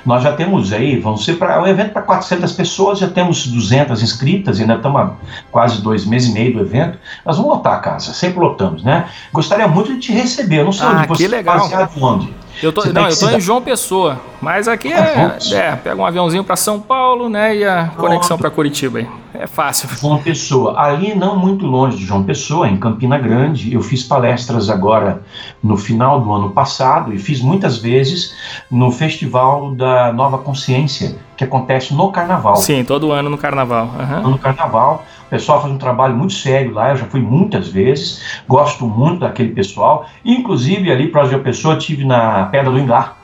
[0.06, 4.02] Nós já temos aí, vamos ser para um evento para 400 pessoas, já temos 200
[4.02, 5.12] inscritas, ainda estamos há
[5.52, 6.98] quase dois meses e meio do evento.
[7.26, 9.10] Nós vamos lotar a casa, sempre lotamos, né?
[9.34, 11.68] Gostaria muito de te receber, eu não sei ah, onde você legal.
[12.00, 12.45] onde.
[12.62, 16.44] Eu tô, não, eu tô em João Pessoa, mas aqui é, é pega um aviãozinho
[16.44, 19.08] para São Paulo, né, e a conexão para Curitiba aí.
[19.34, 19.90] É fácil.
[20.00, 24.70] João Pessoa, ali não muito longe de João Pessoa, em Campina Grande, eu fiz palestras
[24.70, 25.22] agora
[25.62, 28.34] no final do ano passado e fiz muitas vezes
[28.72, 32.56] no Festival da Nova Consciência, que acontece no Carnaval.
[32.56, 33.90] Sim, todo ano no Carnaval.
[34.00, 34.32] Uhum.
[34.32, 35.06] No Carnaval.
[35.36, 39.50] Pessoal faz um trabalho muito sério lá, eu já fui muitas vezes, gosto muito daquele
[39.50, 40.08] pessoal.
[40.24, 43.18] Inclusive, ali próximo de Pessoa, tive na Pedra do Engar.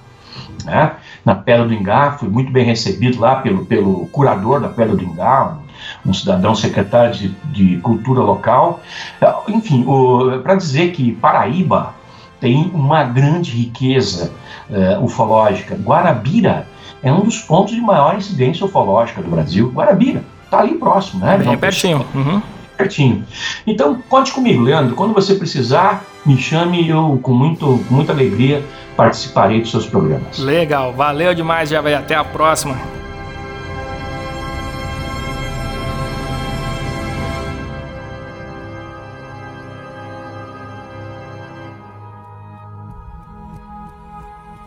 [0.66, 0.92] Né?
[1.24, 5.02] Na Pedra do Engar, fui muito bem recebido lá pelo, pelo curador da Pedra do
[5.02, 5.60] Engar,
[6.06, 8.82] um, cidadão secretário de, de cultura local.
[9.48, 9.86] Enfim,
[10.44, 11.94] para dizer que Paraíba
[12.42, 14.34] tem uma grande riqueza
[14.70, 15.76] uh, ufológica.
[15.76, 16.68] Guarabira
[17.02, 19.72] é um dos pontos de maior incidência ufológica do Brasil.
[19.74, 20.22] Guarabira
[20.52, 21.38] Tá ali próximo, né?
[21.38, 22.06] Bem pertinho.
[22.14, 22.42] Uhum.
[22.76, 23.24] Pertinho.
[23.66, 24.96] Então, conte comigo, Leandro.
[24.96, 28.62] Quando você precisar, me chame e eu, com, muito, com muita alegria,
[28.98, 30.40] participarei dos seus programas.
[30.40, 30.92] Legal.
[30.92, 31.94] Valeu demais, já vai.
[31.94, 33.01] Até a próxima.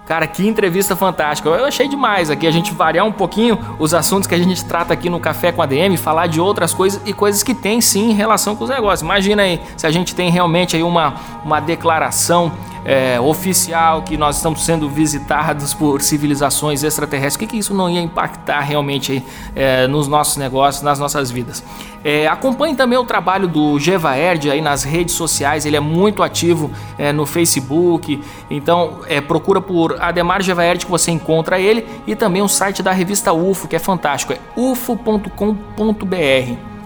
[0.06, 1.48] Cara, que entrevista fantástica.
[1.48, 4.92] Eu achei demais aqui a gente variar um pouquinho os assuntos que a gente trata
[4.92, 8.10] aqui no Café com a DM, falar de outras coisas e coisas que tem sim
[8.10, 9.00] em relação com os negócios.
[9.00, 12.52] Imagina aí se a gente tem realmente aí uma, uma declaração
[12.84, 17.88] é, oficial que nós estamos sendo visitados por civilizações extraterrestres, o que, que isso não
[17.88, 19.24] ia impactar realmente
[19.56, 21.64] é, nos nossos negócios, nas nossas vidas?
[22.04, 26.70] É, acompanhe também o trabalho do Gevaerd aí nas redes sociais, ele é muito ativo
[26.98, 32.42] é, no Facebook, então é, procura por Ademar Gevaerd que você encontra ele e também
[32.42, 35.34] o site da revista UFO, que é fantástico, é ufo.com.br.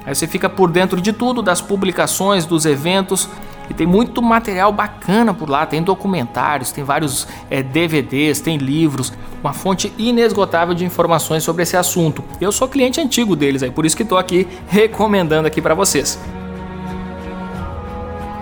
[0.07, 3.28] Aí você fica por dentro de tudo, das publicações, dos eventos
[3.69, 5.66] e tem muito material bacana por lá.
[5.66, 9.12] Tem documentários, tem vários é, DVDs, tem livros,
[9.43, 12.25] uma fonte inesgotável de informações sobre esse assunto.
[12.41, 16.19] Eu sou cliente antigo deles, aí por isso que estou aqui recomendando aqui para vocês.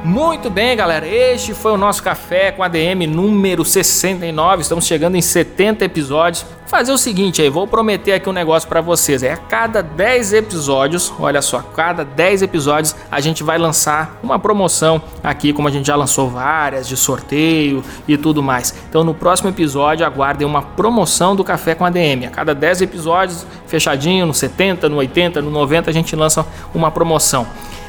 [0.07, 1.05] Muito bem, galera.
[1.05, 4.63] Este foi o nosso café com ADM número 69.
[4.63, 6.43] Estamos chegando em 70 episódios.
[6.45, 9.25] Vou fazer o seguinte aí, vou prometer aqui um negócio para vocês.
[9.25, 14.39] É a cada 10 episódios, olha só, cada 10 episódios a gente vai lançar uma
[14.39, 18.77] promoção aqui, como a gente já lançou várias de sorteio e tudo mais.
[18.89, 22.27] Então no próximo episódio aguardem uma promoção do café com ADM.
[22.29, 26.93] A cada 10 episódios, fechadinho, no 70, no 80, no 90 a gente lança uma
[26.93, 27.45] promoção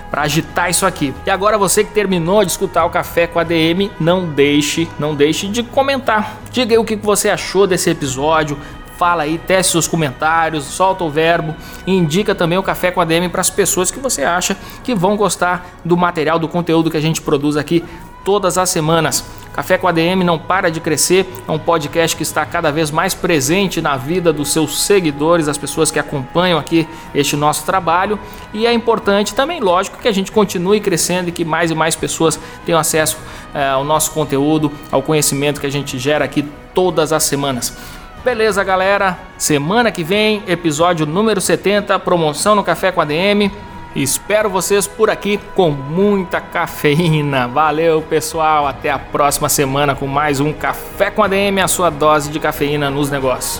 [0.10, 1.14] para agitar isso aqui.
[1.26, 5.16] E agora você que terminou de escutar o Café com a DM, não deixe, não
[5.16, 6.38] deixe de comentar.
[6.51, 8.58] Diga aí o que você achou desse episódio.
[8.97, 11.55] Fala aí, teste seus comentários, solta o verbo
[11.86, 14.95] e indica também o Café com a DM para as pessoas que você acha que
[14.95, 17.84] vão gostar do material, do conteúdo que a gente produz aqui
[18.26, 19.24] todas as semanas.
[19.58, 23.16] Café com ADM não para de crescer, é um podcast que está cada vez mais
[23.16, 28.20] presente na vida dos seus seguidores, das pessoas que acompanham aqui este nosso trabalho.
[28.53, 31.95] E é importante também, lógico, que a gente continue crescendo e que mais e mais
[31.95, 33.18] pessoas tenham acesso
[33.51, 37.76] é, ao nosso conteúdo, ao conhecimento que a gente gera aqui todas as semanas.
[38.24, 39.18] Beleza, galera?
[39.39, 43.51] Semana que vem, episódio número 70, promoção no Café com ADM.
[43.98, 47.48] Espero vocês por aqui com muita cafeína.
[47.48, 48.68] Valeu, pessoal.
[48.68, 52.39] Até a próxima semana com mais um Café com a DM, a sua dose de
[52.39, 53.60] cafeína nos negócios.